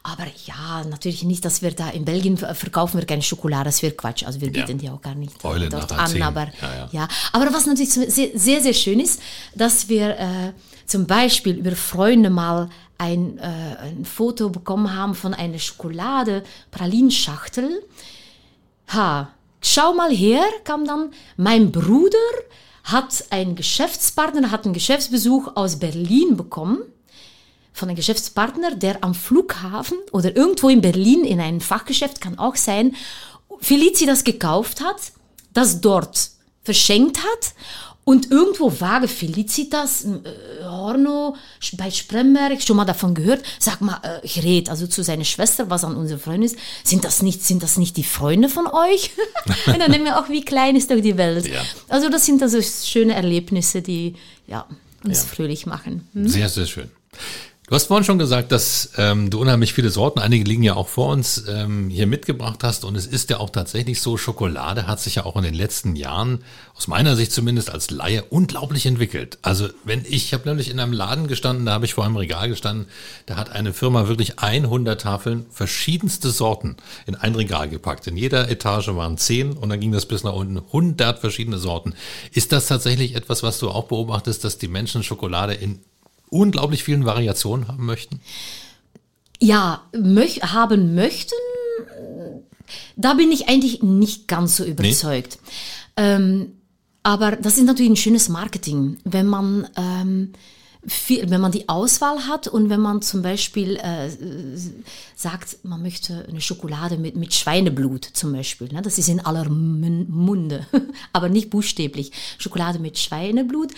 [0.03, 3.81] Aber ja, natürlich nicht, dass wir da in Belgien ver- verkaufen wir keine Schokolade, das
[3.81, 4.23] wäre Quatsch.
[4.25, 4.65] Also wir Ja.
[4.65, 6.21] bieten die auch gar nicht Eule dort an.
[6.21, 6.89] Aber Ja, ja.
[6.91, 9.21] ja, aber was natürlich sehr, sehr, sehr schön ist,
[9.55, 10.53] dass wir äh,
[10.85, 13.41] zum Beispiel über Freunde mal ein, äh,
[13.81, 17.81] ein Foto bekommen haben von einer Schokolade, Pralinschachtel.
[18.93, 19.29] Ha,
[19.61, 22.17] schau mal her, kam dann, mein Bruder
[22.83, 26.79] hat einen Geschäftspartner, hat einen Geschäftsbesuch aus Berlin bekommen
[27.73, 32.55] von einem Geschäftspartner, der am Flughafen oder irgendwo in Berlin in einem Fachgeschäft, kann auch
[32.55, 32.95] sein,
[33.61, 35.11] Felici das gekauft hat,
[35.53, 36.31] das dort
[36.63, 37.53] verschenkt hat
[38.09, 41.35] und irgendwo vage Felicitas, äh, Horno,
[41.73, 45.83] bei Spremberg, schon mal davon gehört, sag mal, äh, rede also zu seiner Schwester, was
[45.83, 49.11] an unsere Freunde ist, sind das nicht, sind das nicht die Freunde von euch?
[49.67, 51.47] und dann denken wir auch, wie klein ist doch die Welt.
[51.47, 51.61] Ja.
[51.87, 54.15] Also das sind also schöne Erlebnisse, die
[54.47, 54.65] ja,
[55.03, 55.27] uns Ja.
[55.27, 56.07] fröhlich machen.
[56.15, 56.89] Sehr, sehr schön.
[57.69, 60.87] Du hast vorhin schon gesagt, dass ähm, du unheimlich viele Sorten, einige liegen ja auch
[60.87, 62.83] vor uns, ähm, hier mitgebracht hast.
[62.83, 65.95] Und es ist ja auch tatsächlich so, Schokolade hat sich ja auch in den letzten
[65.95, 66.43] Jahren,
[66.75, 69.37] aus meiner Sicht zumindest als Laie, unglaublich entwickelt.
[69.43, 72.15] Also wenn ich, ich habe nämlich in einem Laden gestanden, da habe ich vor einem
[72.15, 72.87] Regal gestanden,
[73.27, 78.07] da hat eine Firma wirklich 100 Tafeln verschiedenste Sorten in ein Regal gepackt.
[78.07, 80.57] In jeder Etage waren 10 und dann ging das bis nach unten.
[80.57, 81.93] 100 verschiedene Sorten.
[82.31, 85.81] Ist das tatsächlich etwas, was du auch beobachtest, dass die Menschen Schokolade in
[86.29, 88.19] unglaublich vielen Variationen haben möchten?
[89.41, 91.33] ja, möch, haben möchten,
[92.95, 95.39] da bin ich eigentlich nicht ganz so überzeugt.
[95.95, 96.53] Ähm,
[97.03, 100.33] aber das ist natürlich ein schönes Marketing, wenn man, ähm,
[100.85, 104.09] viel, wenn man die Auswahl hat und wenn man zum Beispiel äh,
[105.15, 108.67] sagt, man möchte eine Schokolade mit, mit Schweineblut zum Beispiel.
[108.71, 108.81] Ne?
[108.81, 110.67] Das ist in aller Mun- Munde,
[111.13, 112.11] aber nicht buchstäblich.
[112.37, 113.71] Schokolade mit Schweineblut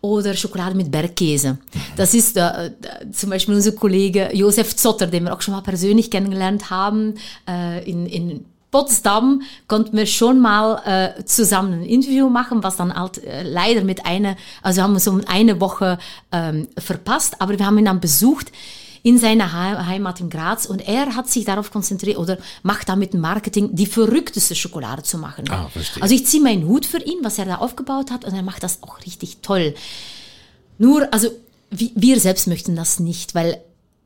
[0.00, 1.58] oder Schokolade mit Bergkäse.
[1.96, 2.70] Das ist äh, äh,
[3.12, 7.14] zum Beispiel unser Kollege Josef Zotter, den wir auch schon mal persönlich kennengelernt haben,
[7.48, 10.80] äh, in, in Potsdam konnten wir schon mal
[11.18, 14.94] äh, zusammen ein Interview machen, was dann halt äh, leider mit einer, also wir haben
[14.94, 15.98] uns um eine Woche
[16.30, 18.52] ähm, verpasst, aber wir haben ihn dann besucht
[19.02, 23.14] in seiner He- Heimat in Graz und er hat sich darauf konzentriert oder macht damit
[23.14, 25.48] Marketing die verrückteste Schokolade zu machen.
[25.50, 26.02] Ah, verstehe.
[26.02, 28.62] Also ich ziehe meinen Hut für ihn, was er da aufgebaut hat und er macht
[28.62, 29.74] das auch richtig toll.
[30.78, 31.28] Nur, also
[31.70, 33.60] wir, wir selbst möchten das nicht, weil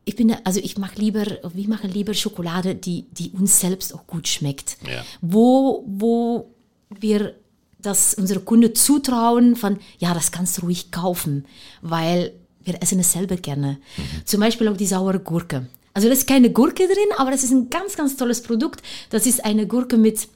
[0.04, 4.06] ich bin, also ich mache lieber, wir machen lieber Schokolade, die, die uns selbst auch
[4.06, 4.76] gut schmeckt.
[4.86, 5.02] Ja.
[5.22, 6.50] Wo, wo
[6.90, 7.34] wir
[7.78, 11.46] das unsere Kunde zutrauen von, ja, das kannst du ruhig kaufen,
[11.80, 12.32] weil
[12.64, 13.78] wir essen es selber gerne.
[14.24, 15.66] Zum Beispiel auch die saure Gurke.
[15.92, 18.82] Also da ist keine Gurke drin, aber das ist ein ganz, ganz tolles Produkt.
[19.10, 20.26] Das ist eine Gurke mit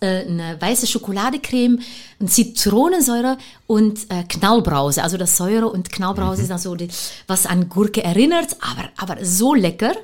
[0.00, 1.80] äh, eine weiße Schokoladecreme,
[2.26, 5.02] Zitronensäure und äh, Knallbrause.
[5.02, 6.88] Also das Säure und Knallbrause ist dann so, die,
[7.26, 9.94] was an Gurke erinnert, aber, aber so lecker.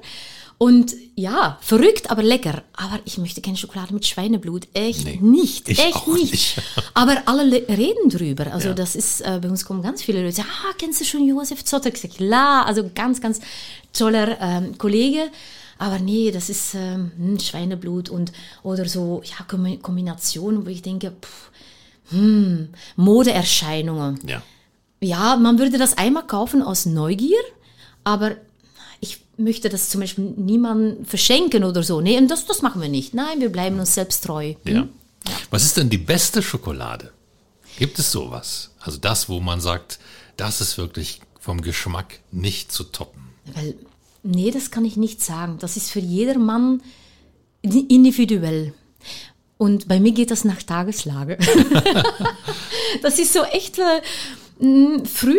[0.62, 2.62] Und ja, verrückt, aber lecker.
[2.76, 4.68] Aber ich möchte keine Schokolade mit Schweineblut.
[4.74, 5.66] Echt Nee, nicht.
[5.70, 6.32] ich echt nicht.
[6.32, 6.62] nicht.
[6.94, 8.52] aber alle le- reden drüber.
[8.52, 8.74] Also Ja.
[8.74, 10.42] das ist, äh, bei uns kommen ganz viele Leute.
[10.42, 11.88] Ah, kennst du schon Josef Zotter?
[11.94, 13.40] Ich sag, ja, also ganz, ganz
[13.94, 15.30] toller ähm, Kollege.
[15.78, 18.30] Aber nee, das ist ähm, hm, Schweineblut und
[18.62, 21.50] oder so ja, Kombi- Kombinationen, wo ich denke, pff,
[22.10, 24.20] hm, Modeerscheinungen.
[24.26, 24.42] Ja.
[25.00, 27.40] Ja, man würde das einmal kaufen aus Neugier,
[28.04, 28.32] aber
[29.40, 32.00] möchte das zum Beispiel niemandem verschenken oder so.
[32.00, 33.14] Nee, das, das machen wir nicht.
[33.14, 34.54] Nein, wir bleiben uns selbst treu.
[34.64, 34.86] ja.
[35.50, 37.12] Was ist denn die beste Schokolade?
[37.78, 38.70] Gibt es sowas?
[38.80, 39.98] Also das, wo man sagt,
[40.36, 43.22] das ist wirklich vom Geschmack nicht zu toppen.
[43.54, 43.74] Weil,
[44.22, 45.58] nee, das kann ich nicht sagen.
[45.58, 46.82] Das ist für jedermann
[47.62, 48.72] individuell.
[49.58, 51.36] Und bei mir geht das nach Tageslage.
[53.02, 54.00] das ist so echt äh,
[54.58, 55.38] mh, früh.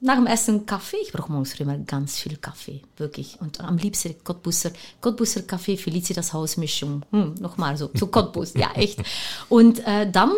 [0.00, 3.36] Nach dem ersten Kaffee, ich brauche morgens früh immer ganz viel Kaffee, wirklich.
[3.40, 4.70] Und am liebsten Cottbusser,
[5.00, 7.04] Cottbusser Kaffee, Felicitas Hausmischung.
[7.10, 9.02] Hm, Nochmal so, zu Cottbus, ja, echt.
[9.48, 10.32] Und äh, dann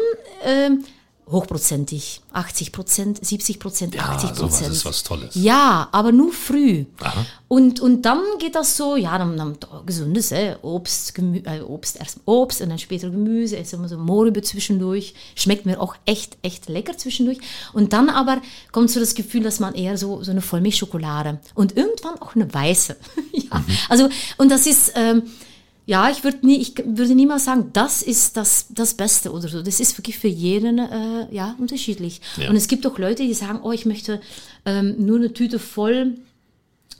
[0.44, 0.70] äh,
[1.30, 4.72] hochprozentig, 80 Prozent, 70 Prozent, Ja, 80 sowas Prozent.
[4.72, 5.30] ist was Tolles.
[5.34, 6.86] Ja, aber nur früh.
[7.00, 7.24] Aha.
[7.48, 9.56] Und, und dann geht das so, ja, dann, dann
[9.86, 13.96] gesundes, äh, Obst, Gemü äh, Obst, erst Obst und dann später Gemüse, jetzt immer so
[13.98, 15.14] Mohrrübe zwischendurch.
[15.34, 17.38] Schmeckt mir auch echt, echt lecker zwischendurch.
[17.72, 18.40] Und dann aber
[18.72, 22.52] kommt so das Gefühl, dass man eher so, so eine Vollmilchschokolade und irgendwann auch eine
[22.52, 22.96] weiße.
[23.32, 25.22] ja, also, und das ist, ähm,
[25.86, 29.62] ja, ich würde nie, ich würde niemals sagen, das ist das, das Beste oder so.
[29.62, 32.20] Das ist wirklich für jeden äh, ja, unterschiedlich.
[32.36, 32.48] Ja.
[32.50, 34.20] Und es gibt auch Leute, die sagen, oh, ich möchte
[34.64, 36.14] ähm, nur eine Tüte voll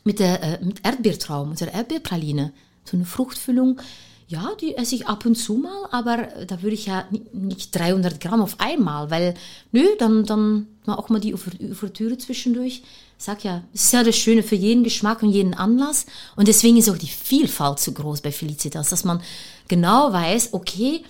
[0.05, 2.53] mit der äh, mit Erdbeertraum, mit der Erdbeerpraline.
[2.85, 3.81] So eine Fruchtfüllung.
[4.27, 7.75] Ja, die esse ich ab und zu mal, aber da würde ich ja ni- nicht
[7.77, 9.35] 300 Gramm auf einmal, weil,
[9.73, 12.83] nö, dann, dann auch mal die Ouver- Ouvertüre zwischendurch.
[13.21, 16.07] Ich sag ja, es ist ja das Schöne für jeden Geschmack und jeden Anlass.
[16.37, 19.21] Und deswegen ist auch die Vielfalt so groß bei Felicitas, dass man
[19.69, 21.05] genau weiß, okay,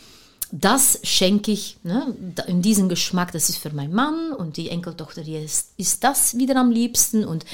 [0.50, 2.12] das schenke ich ne,
[2.48, 6.36] in diesem Geschmack, das ist für meinen Mann und die Enkeltochter, die ist, ist das
[6.36, 7.24] wieder am liebsten.
[7.24, 7.44] Und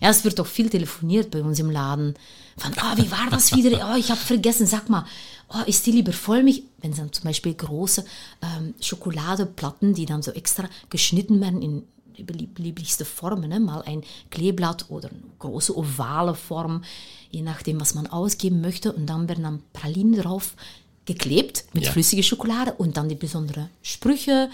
[0.00, 2.14] ja, es wird auch viel telefoniert bei uns im Laden.
[2.56, 3.90] Von, oh, wie war das wieder?
[3.90, 5.04] Oh, ich habe vergessen, sag mal,
[5.48, 6.62] oh, ist die lieber Vollmilch?
[6.80, 8.04] Wenn es dann zum Beispiel große
[8.42, 11.82] ähm, Schokoladeplatten, die dann so extra geschnitten werden in
[12.16, 13.60] die belieb- belieblichste Formen, ne?
[13.60, 16.82] mal ein Kleeblatt oder eine große ovale Form,
[17.30, 18.92] je nachdem, was man ausgeben möchte.
[18.92, 20.54] Und dann werden dann Pralinen drauf
[21.06, 21.92] geklebt mit Ja.
[21.92, 24.48] flüssiger Schokolade und dann die besonderen Sprüche.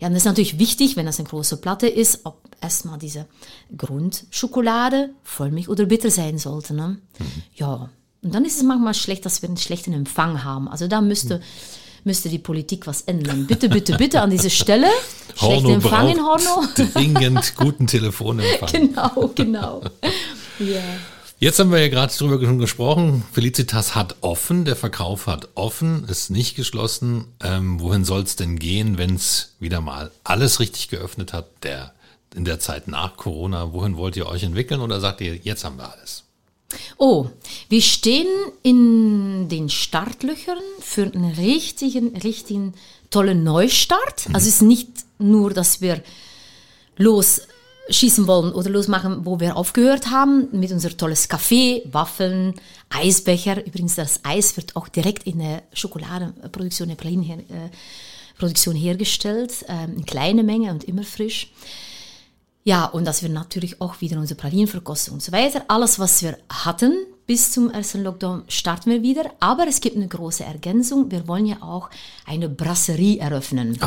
[0.00, 3.26] Ja, und das ist natürlich wichtig, wenn das eine große Platte ist, ob erstmal diese
[3.76, 6.74] Grundschokolade Vollmilch oder bitter sein sollte.
[6.74, 6.98] Ne?
[7.54, 7.88] Ja,
[8.22, 10.68] und dann ist es manchmal schlecht, dass wir einen schlechten Empfang haben.
[10.68, 11.40] Also da müsste,
[12.04, 13.46] müsste die Politik was ändern.
[13.46, 14.88] Bitte, bitte, bitte an dieser Stelle.
[15.36, 16.64] Schlechter Horno Empfang in Horno.
[16.94, 18.70] dringend guten Telefonempfang.
[18.72, 19.82] genau, genau.
[20.58, 20.82] Ja.
[21.38, 23.24] Jetzt haben wir ja gerade drüber schon gesprochen.
[23.32, 27.24] Felicitas hat offen, der Verkauf hat offen, ist nicht geschlossen.
[27.42, 31.94] Ähm, wohin soll es denn gehen, wenn es wieder mal alles richtig geöffnet hat, der,
[32.34, 33.72] in der Zeit nach Corona?
[33.72, 36.21] Wohin wollt ihr euch entwickeln oder sagt ihr, jetzt haben wir alles?
[36.96, 37.26] Oh,
[37.68, 38.28] wir stehen
[38.62, 42.74] in den Startlöchern für einen richtigen, richtigen
[43.10, 44.26] tollen Neustart.
[44.32, 46.02] Also es ist nicht nur, dass wir
[46.96, 52.54] losschießen wollen oder losmachen, wo wir aufgehört haben, mit unser tolles Kaffee, Waffeln,
[52.90, 53.64] Eisbecher.
[53.64, 60.42] Übrigens, das Eis wird auch direkt in der Schokoladeproduktion, der Pralinenproduktion hergestellt, ähm, in kleiner
[60.42, 61.52] Menge und immer frisch.
[62.64, 65.64] Ja, und dass wir natürlich auch wieder unsere Pralinen verkosten und so weiter.
[65.68, 66.92] Alles, was wir hatten
[67.26, 69.24] bis zum ersten Lockdown, starten wir wieder.
[69.40, 71.10] Aber es gibt eine große Ergänzung.
[71.10, 71.90] Wir wollen ja auch
[72.24, 73.78] eine Brasserie eröffnen.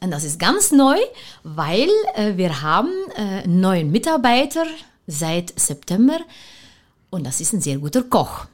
[0.00, 0.96] Und das ist ganz neu,
[1.42, 4.64] weil äh, wir haben äh, einen neuen Mitarbeiter
[5.06, 6.18] seit September.
[7.10, 8.46] Und das ist ein sehr guter Koch.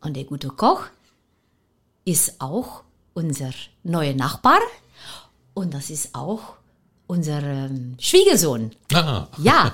[0.00, 0.84] Und der gute Koch
[2.04, 2.82] ist auch
[3.14, 3.50] unser
[3.84, 4.58] neuer Nachbar.
[5.54, 6.54] Und das ist auch
[7.12, 7.68] unser
[8.00, 8.70] Schwiegersohn.
[8.94, 9.72] Ah, Ja,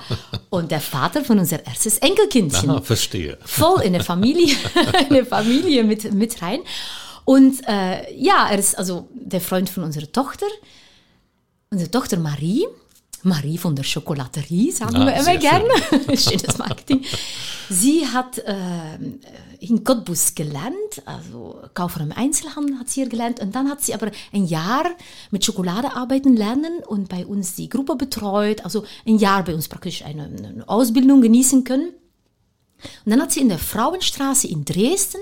[0.51, 2.69] und der Vater von unser erstes Enkelkindchen.
[2.71, 3.39] aha, verstehe.
[3.45, 4.55] Voll in der Familie,
[5.09, 6.61] in der Familie mit, mit rein.
[7.25, 10.47] Und äh, ja, er ist also der Freund von unserer Tochter.
[11.71, 12.67] Unsere Tochter Marie.
[13.25, 15.69] Marie von der Schokolaterie, sagen Ah, wir immer gerne.
[16.17, 17.05] Schönes Marketing.
[17.71, 18.55] Sie hat äh,
[19.61, 23.41] in Cottbus gelernt, also Kauffrau im Einzelhandel hat sie hier gelernt.
[23.41, 24.85] Und dann hat sie aber ein Jahr
[25.31, 28.65] mit Schokolade arbeiten lernen und bei uns die Gruppe betreut.
[28.65, 31.89] Also ein Jahr bei uns praktisch eine, eine Ausbildung genießen können.
[33.05, 35.21] Und dann hat sie in der Frauenstraße in Dresden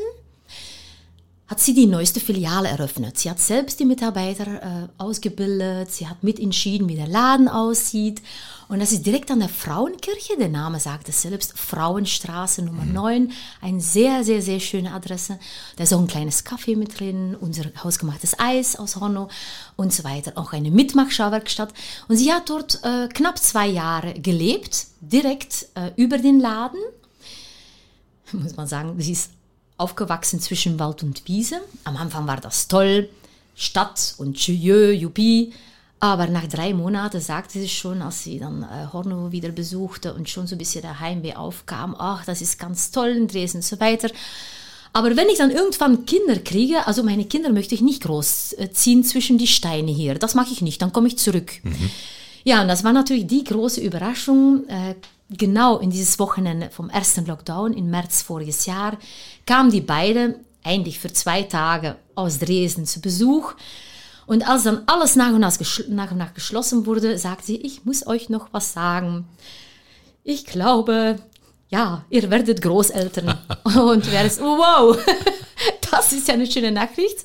[1.49, 3.19] hat sie die neueste Filiale eröffnet.
[3.19, 8.21] Sie hat selbst die Mitarbeiter äh, ausgebildet, sie hat mitentschieden, wie der Laden aussieht.
[8.69, 13.31] Und das ist direkt an der Frauenkirche, der Name sagt es selbst, Frauenstraße Nummer 9.
[13.61, 15.39] Eine sehr, sehr, sehr schöne Adresse.
[15.77, 19.29] Da ist auch ein kleines Café mit drin, unser hausgemachtes Eis aus Honno
[19.77, 20.33] und so weiter.
[20.35, 21.73] Auch eine Mitmachschauwerkstatt.
[22.09, 26.81] Und sie hat dort äh, knapp zwei Jahre gelebt, direkt äh, über den Laden
[28.33, 29.31] muss man sagen, sie ist
[29.77, 31.61] aufgewachsen zwischen Wald und Wiese.
[31.85, 33.09] Am Anfang war das toll,
[33.55, 35.53] Stadt und Jö, Juppie.
[35.99, 40.29] Aber nach drei Monaten sagte sie schon, als sie dann äh, Horno wieder besuchte und
[40.29, 43.63] schon so ein bisschen der Heimweh aufkam, ach, das ist ganz toll in Dresden und
[43.63, 44.11] so weiter.
[44.93, 49.37] Aber wenn ich dann irgendwann Kinder kriege, also meine Kinder möchte ich nicht großziehen zwischen
[49.39, 50.15] die Steine hier.
[50.15, 51.53] Das mache ich nicht, dann komme ich zurück.
[52.45, 54.69] Ja, und das war natürlich die große Überraschung.
[54.69, 54.95] Äh,
[55.31, 58.97] genau in dieses Wochenende vom ersten Lockdown im März voriges Jahr
[59.47, 63.55] kamen die beiden eigentlich für zwei Tage aus Dresden zu Besuch.
[64.27, 65.57] Und als dann alles nach und nach,
[65.89, 69.29] nach, und nach geschlossen wurde, sagte sie, ich muss euch noch was sagen.
[70.25, 71.17] ich glaube,
[71.69, 73.39] ja, ihr werdet Großeltern.
[73.65, 74.99] und wäre es, oh, wow,
[75.91, 77.25] das ist ja eine schöne Nachricht.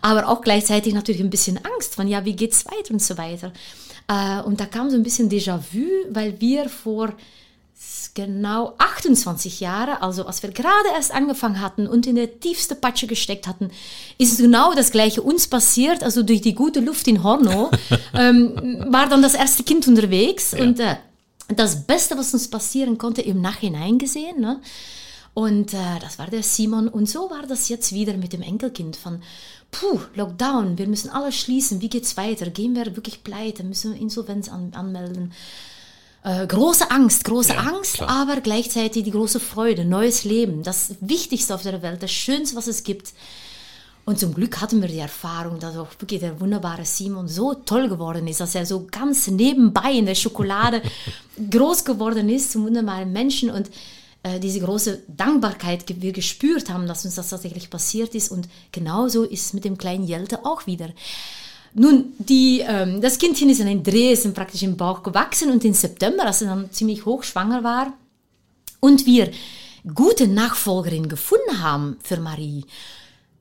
[0.00, 3.52] Aber auch gleichzeitig natürlich ein bisschen Angst von, ja, wie geht's weiter und so weiter.
[4.08, 7.14] Äh, und da kam so ein bisschen Déjà-vu, weil wir vor
[8.14, 13.06] genau 28 Jahre, also als wir gerade erst angefangen hatten und in der tiefste Patsche
[13.06, 13.70] gesteckt hatten,
[14.18, 16.02] ist genau das Gleiche uns passiert.
[16.02, 17.70] Also durch die gute Luft in Horno
[18.14, 20.64] ähm, war dann das erste Kind unterwegs ja.
[20.64, 20.96] und äh,
[21.54, 24.40] das Beste, was uns passieren konnte, im Nachhinein gesehen.
[24.40, 24.60] Ne?
[25.34, 26.88] Und äh, das war der Simon.
[26.88, 29.22] Und so war das jetzt wieder mit dem Enkelkind von,
[29.70, 32.50] puh, Lockdown, wir müssen alles schließen, wie geht's weiter?
[32.50, 33.64] Gehen wir wirklich pleite?
[33.64, 35.32] Müssen wir Insolvenz an, anmelden?
[36.24, 38.08] Äh, große Angst, große ja, Angst, klar.
[38.08, 42.66] aber gleichzeitig die große Freude, neues Leben, das Wichtigste auf der Welt, das Schönste, was
[42.66, 43.12] es gibt.
[44.04, 47.88] Und zum Glück hatten wir die Erfahrung, dass auch wirklich der wunderbare Simon so toll
[47.88, 50.82] geworden ist, dass er so ganz nebenbei in der Schokolade
[51.50, 53.70] groß geworden ist, zum wunderbaren Menschen und
[54.28, 58.30] äh, diese große Dankbarkeit wir gespürt haben, dass uns das tatsächlich passiert ist.
[58.30, 60.90] Und genauso ist es mit dem kleinen Jelte auch wieder.
[61.74, 66.24] Nun, die, ähm, das Kindchen ist in Dresden praktisch im Bauch gewachsen und im September,
[66.26, 67.92] als er dann ziemlich hochschwanger war
[68.80, 69.30] und wir
[69.94, 72.64] gute Nachfolgerin gefunden haben für Marie,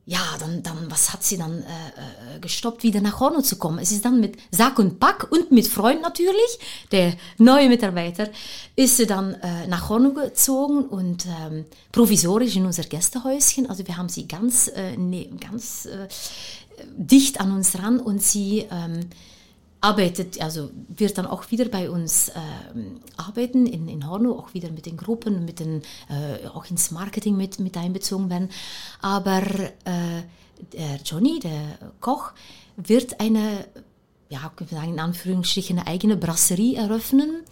[0.10, 3.78] ja, dann, dann, was hat sie dann äh, äh, gestoppt, wieder nach Horno zu kommen?
[3.78, 6.60] Es ist dann mit Sack und Pack und mit Freund natürlich,
[6.93, 8.30] der neue Mitarbeiter,
[8.78, 13.70] ist sie dann äh, nach Horno gezogen und ähm, provisorisch in unser Gästehäuschen.
[13.70, 16.08] Also wir haben sie ganz, äh, ne, ganz äh,
[16.95, 19.10] dicht an uns ran und sie ähm,
[19.82, 22.34] arbeitet, also wird dann auch wieder bei uns äh,
[23.15, 27.38] arbeiten in, in Horno, auch wieder mit den Gruppen, mit den, äh, auch ins Marketing
[27.38, 28.49] mit, mit einbezogen werden.
[29.01, 30.23] Aber äh,
[30.73, 32.32] der Johnny, der Koch,
[32.75, 33.65] wird eine,
[34.30, 37.43] ja, sagen in Anführungsstrichen, eine eigene Brasserie eröffnen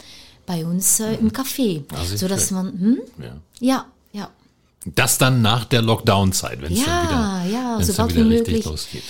[0.46, 2.98] bei uns äh, im Café, also sodass man, hm?
[3.18, 3.36] ja.
[3.60, 4.30] ja, ja.
[4.94, 8.28] Das dann nach der Lockdown-Zeit, wenn es ja, dann wieder, ja, sobald dann wieder wie
[8.28, 8.64] möglich.
[8.64, 9.02] losgeht.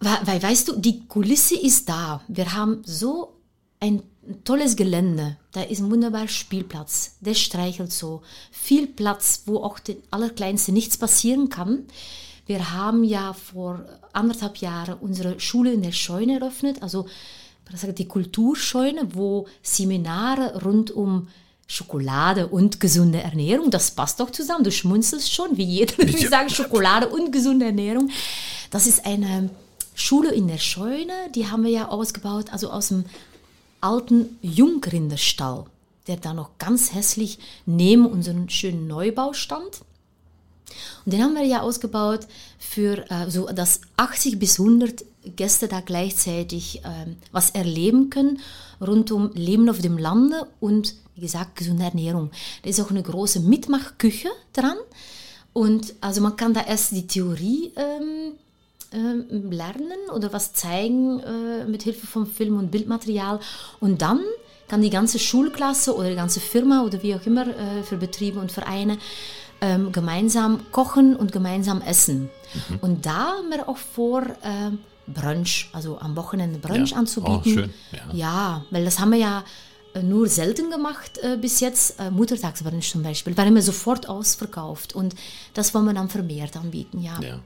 [0.00, 2.22] Weil, weißt du, die Kulisse ist da.
[2.28, 3.34] Wir haben so
[3.80, 4.02] ein
[4.44, 5.36] tolles Gelände.
[5.52, 7.16] Da ist ein wunderbarer Spielplatz.
[7.20, 8.22] Der streichelt so.
[8.52, 11.84] Viel Platz, wo auch den Allerkleinsten nichts passieren kann.
[12.46, 17.06] Wir haben ja vor anderthalb Jahren unsere Schule in der Scheune eröffnet, also
[17.96, 21.28] die Kulturscheune, wo Seminare rund um
[21.66, 24.64] Schokolade und gesunde Ernährung, das passt doch zusammen.
[24.64, 28.08] Du schmunzelst schon, wie jeder, wir sagen Schokolade und gesunde Ernährung.
[28.70, 29.50] Das ist eine
[29.98, 33.04] Schule in der Scheune, die haben wir ja ausgebaut, also aus dem
[33.80, 35.64] alten Jungrinderstall,
[36.06, 39.82] der da noch ganz hässlich neben unserem schönen Neubau stand.
[41.04, 42.28] Und den haben wir ja ausgebaut
[42.58, 45.04] für äh, so, dass 80 bis 100
[45.36, 48.38] Gäste da gleichzeitig äh, was erleben können
[48.80, 52.30] rund um Leben auf dem Lande und wie gesagt gesunde Ernährung.
[52.62, 54.76] Da ist auch eine große Mitmachküche dran
[55.52, 58.47] und also man kann da erst die Theorie ähm, äh,
[58.90, 63.40] lernen oder was zeigen äh, mit Hilfe von Film und Bildmaterial.
[63.80, 64.20] Und dann
[64.66, 68.40] kann die ganze Schulklasse oder die ganze Firma oder wie auch immer äh, für Betriebe
[68.40, 68.98] und Vereine
[69.60, 72.30] ähm, gemeinsam kochen und gemeinsam essen.
[72.70, 72.78] Mhm.
[72.80, 74.70] Und da haben wir auch vor, äh,
[75.08, 76.96] Brunch, also am Wochenende Brunch ja.
[76.98, 77.40] anzubieten.
[77.40, 77.74] Oh, schön.
[77.92, 78.14] Ja.
[78.14, 79.44] ja, weil das haben wir ja
[79.94, 81.98] äh, nur selten gemacht äh, bis jetzt.
[81.98, 85.14] Äh, Muttertagsbrunch zum Beispiel, war immer sofort ausverkauft und
[85.54, 87.18] das wollen wir dann vermehrt anbieten, ja.
[87.20, 87.40] ja.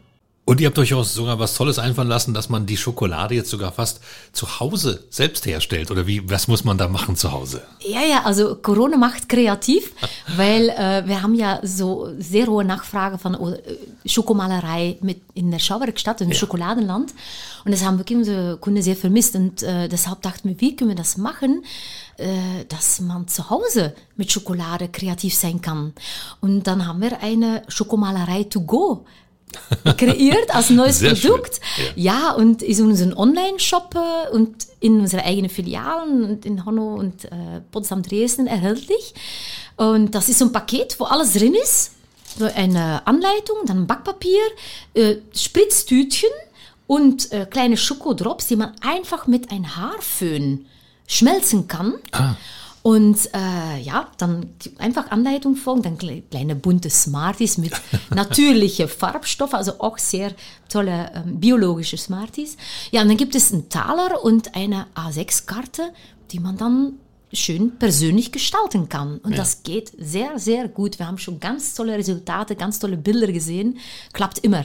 [0.44, 3.48] Und ihr habt euch auch sogar was Tolles einfallen lassen, dass man die Schokolade jetzt
[3.48, 4.00] sogar fast
[4.32, 5.92] zu Hause selbst herstellt.
[5.92, 7.62] Oder wie, was muss man da machen zu Hause?
[7.80, 9.92] Ja, ja, also Corona macht kreativ,
[10.36, 13.58] weil äh, wir haben ja so sehr hohe Nachfrage von äh,
[14.04, 16.34] Schokomalerei mit in der Schauwerkstatt, im ja.
[16.34, 17.14] Schokoladenland.
[17.64, 19.36] Und das haben wirklich unsere Kunden sehr vermisst.
[19.36, 21.62] Und äh, deshalb dachten wir, wie können wir das machen?
[22.16, 25.92] Äh, dass man zu Hause mit Schokolade kreativ sein kann.
[26.40, 29.06] Und dann haben wir eine Schokomalerei to go
[29.96, 31.60] kreiert als neues Sehr Produkt.
[31.94, 32.14] Ja.
[32.14, 32.32] ja.
[32.32, 37.24] und ist in unseren Online-Shop äh, und in unsere eigenen Filialen und in Hanno und
[37.26, 39.14] äh, Potsdam Dresden erhältlich.
[39.76, 41.92] Und das ist so ein Paket, wo alles drin ist.
[42.38, 44.40] So eine Anleitung, dann Backpapier,
[44.94, 46.30] äh, Spritztütchen
[46.86, 50.66] und äh, kleine Schokodrops, die man einfach mit einem Haarföhn
[51.06, 51.94] schmelzen kann.
[52.12, 52.36] Ah.
[52.82, 57.72] Und äh, ja, dann einfach Anleitung folgen, dann kleine bunte Smarties mit
[58.10, 60.32] natürlichen Farbstoffen, also auch sehr
[60.68, 62.56] tolle ähm, biologische Smarties.
[62.90, 65.92] Ja, und dann gibt es einen Taler und eine A6-Karte,
[66.32, 66.94] die man dann
[67.32, 69.18] schön persönlich gestalten kann.
[69.18, 69.36] Und ja.
[69.38, 70.98] das geht sehr, sehr gut.
[70.98, 73.78] Wir haben schon ganz tolle Resultate, ganz tolle Bilder gesehen.
[74.12, 74.64] Klappt immer.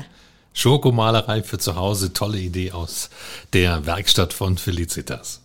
[0.53, 3.11] Schokomalerei für zu Hause, tolle Idee aus
[3.53, 5.41] der Werkstatt von Felicitas.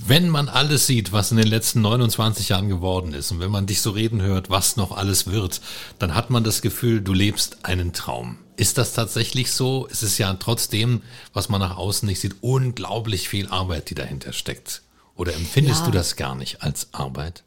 [0.00, 3.66] Wenn man alles sieht, was in den letzten 29 Jahren geworden ist und wenn man
[3.66, 5.60] dich so reden hört, was noch alles wird,
[5.98, 8.38] dann hat man das Gefühl, du lebst einen Traum.
[8.56, 9.88] Ist das tatsächlich so?
[9.90, 14.32] Es ist ja trotzdem, was man nach außen nicht sieht, unglaublich viel Arbeit, die dahinter
[14.32, 14.82] steckt.
[15.16, 15.86] Oder empfindest ja.
[15.86, 17.42] du das gar nicht als Arbeit?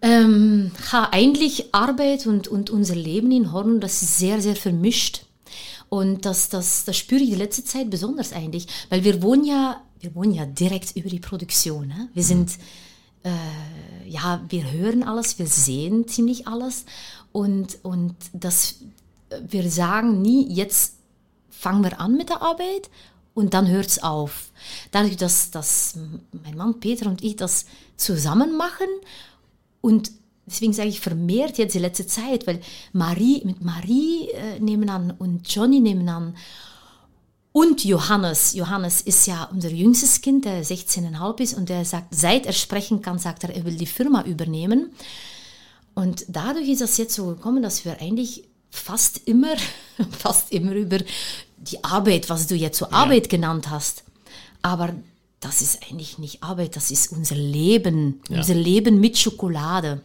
[0.00, 5.22] Ähm, ja, eigentlich Arbeit und, und unser Leben in Horn, das ist sehr, sehr vermischt.
[5.90, 9.82] Und das, das, das spüre ich die letzte Zeit besonders eigentlich, weil wir wohnen ja,
[10.00, 11.88] wir wohnen ja direkt über die Produktion.
[11.88, 12.08] Ne?
[12.14, 12.58] Wir sind,
[13.24, 16.84] äh, ja, wir hören alles, wir sehen ziemlich alles
[17.32, 18.76] und, und das,
[19.48, 20.94] wir sagen nie, jetzt
[21.50, 22.90] fangen wir an mit der Arbeit
[23.34, 24.50] und dann hört es auf.
[24.90, 25.96] Dadurch, dass, dass
[26.32, 28.88] mein Mann Peter und ich das zusammen machen
[29.80, 30.10] und
[30.46, 32.60] deswegen sage ich vermehrt jetzt die letzte Zeit, weil
[32.92, 36.36] Marie mit Marie äh, nebenan und Johnny nebenan
[37.58, 38.52] und Johannes.
[38.52, 43.02] Johannes ist ja unser jüngstes Kind, der 16,5 ist und der sagt, seit er sprechen
[43.02, 44.92] kann, sagt er, er will die Firma übernehmen.
[45.94, 49.56] Und dadurch ist das jetzt so gekommen, dass wir eigentlich fast immer,
[50.18, 50.98] fast immer über
[51.56, 52.92] die Arbeit, was du jetzt so ja.
[52.92, 54.04] Arbeit genannt hast.
[54.62, 54.94] Aber
[55.40, 58.36] das ist eigentlich nicht Arbeit, das ist unser Leben, ja.
[58.36, 60.00] unser Leben mit Schokolade.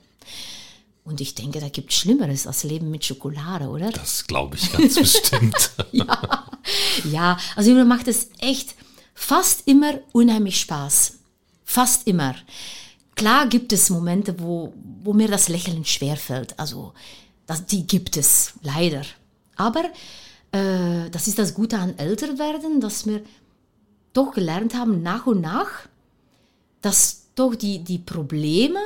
[1.06, 3.92] Und ich denke, da gibt es Schlimmeres als Leben mit Schokolade, oder?
[3.92, 5.72] Das glaube ich ganz bestimmt.
[5.92, 6.48] ja.
[7.04, 8.76] ja, also mir macht es echt
[9.14, 11.20] fast immer unheimlich Spaß.
[11.66, 12.36] Fast immer.
[13.16, 14.74] Klar gibt es Momente, wo,
[15.04, 16.58] wo mir das Lächeln schwerfällt.
[16.58, 16.94] Also,
[17.46, 19.04] das, die gibt es, leider.
[19.56, 19.84] Aber
[20.52, 23.22] äh, das ist das Gute an Älterwerden, dass wir
[24.14, 25.70] doch gelernt haben, nach und nach,
[26.82, 28.80] dass doch die, die Probleme,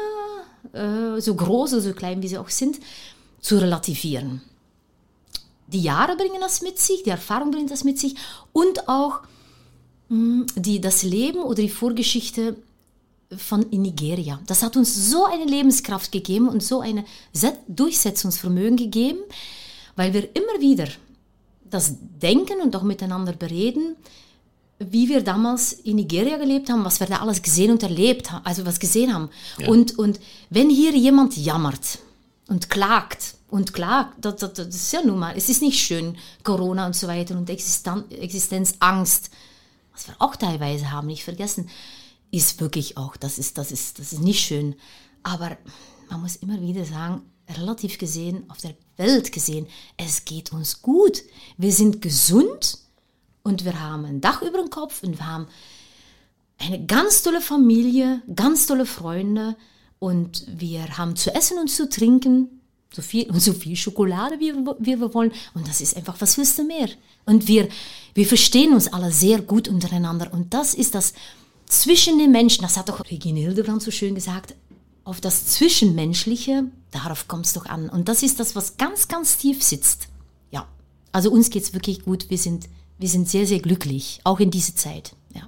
[1.19, 2.79] so groß oder so klein wie sie auch sind,
[3.41, 4.41] zu relativieren.
[5.67, 8.15] Die Jahre bringen das mit sich, die Erfahrung bringt das mit sich
[8.53, 9.21] und auch
[10.09, 12.55] mh, hm, die, das Leben oder die Vorgeschichte
[13.35, 14.39] von Nigeria.
[14.47, 17.05] Das hat uns so eine Lebenskraft gegeben und so ein
[17.67, 19.19] Durchsetzungsvermögen gegeben,
[19.97, 20.87] weil wir immer wieder
[21.69, 23.97] das denken und auch miteinander bereden,
[24.79, 28.45] wie wir damals in Nigeria gelebt haben, was wir da alles gesehen und erlebt haben,
[28.45, 29.29] also was gesehen haben.
[29.57, 29.67] Ja.
[29.69, 30.19] Und, und
[30.49, 31.99] wenn hier jemand jammert
[32.47, 36.17] und klagt und klagt, das, das, das, ist ja nun mal, es ist nicht schön,
[36.43, 39.31] Corona und so weiter und Existen Existenzangst,
[39.93, 41.69] was wir auch teilweise haben, nicht vergessen,
[42.29, 44.75] ist wirklich auch, das ist, das ist, das ist nicht schön.
[45.23, 45.57] Aber
[46.09, 49.65] man muss immer wieder sagen, relativ gesehen, auf der Welt gesehen,
[49.95, 51.23] es geht uns gut.
[51.57, 52.77] Wir sind gesund
[53.47, 55.47] und wir haben ein Dach über dem Kopf und wir haben
[56.59, 59.55] eine ganz tolle Familie, ganz tolle Freunde
[59.99, 64.53] und wir haben zu essen und zu trinken, so viel und so viel Schokolade, wie,
[64.79, 65.31] wie wir wollen.
[65.53, 66.89] Und das ist einfach, was willst du mehr?
[67.25, 67.69] Und wir,
[68.13, 70.31] wir verstehen uns alle sehr gut untereinander.
[70.33, 71.13] Und das ist das
[71.67, 74.55] zwischen den Menschen, das hat doch Regine Hildebrand so schön gesagt,
[75.03, 77.89] auf das Zwischenmenschliche, darauf kommt es doch an.
[77.89, 80.09] Und das ist das, was ganz, ganz tief sitzt.
[80.51, 80.67] Ja,
[81.13, 82.29] also uns geht es wirklich gut.
[82.29, 82.67] Wir sind
[82.99, 85.13] wir sind sehr, sehr glücklich, auch in dieser Zeit.
[85.33, 85.41] Ja.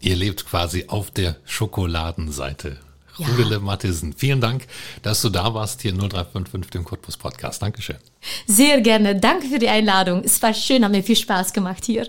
[0.00, 2.78] Ihr lebt quasi auf der Schokoladenseite.
[3.18, 3.26] Ja.
[3.28, 4.66] Rudele Mathiesen, vielen Dank,
[5.02, 7.60] dass du da warst hier in 0355, dem Cottbus Podcast.
[7.60, 7.96] Dankeschön.
[8.46, 9.16] Sehr gerne.
[9.16, 10.22] Danke für die Einladung.
[10.24, 12.08] Es war schön, hat mir viel Spaß gemacht hier.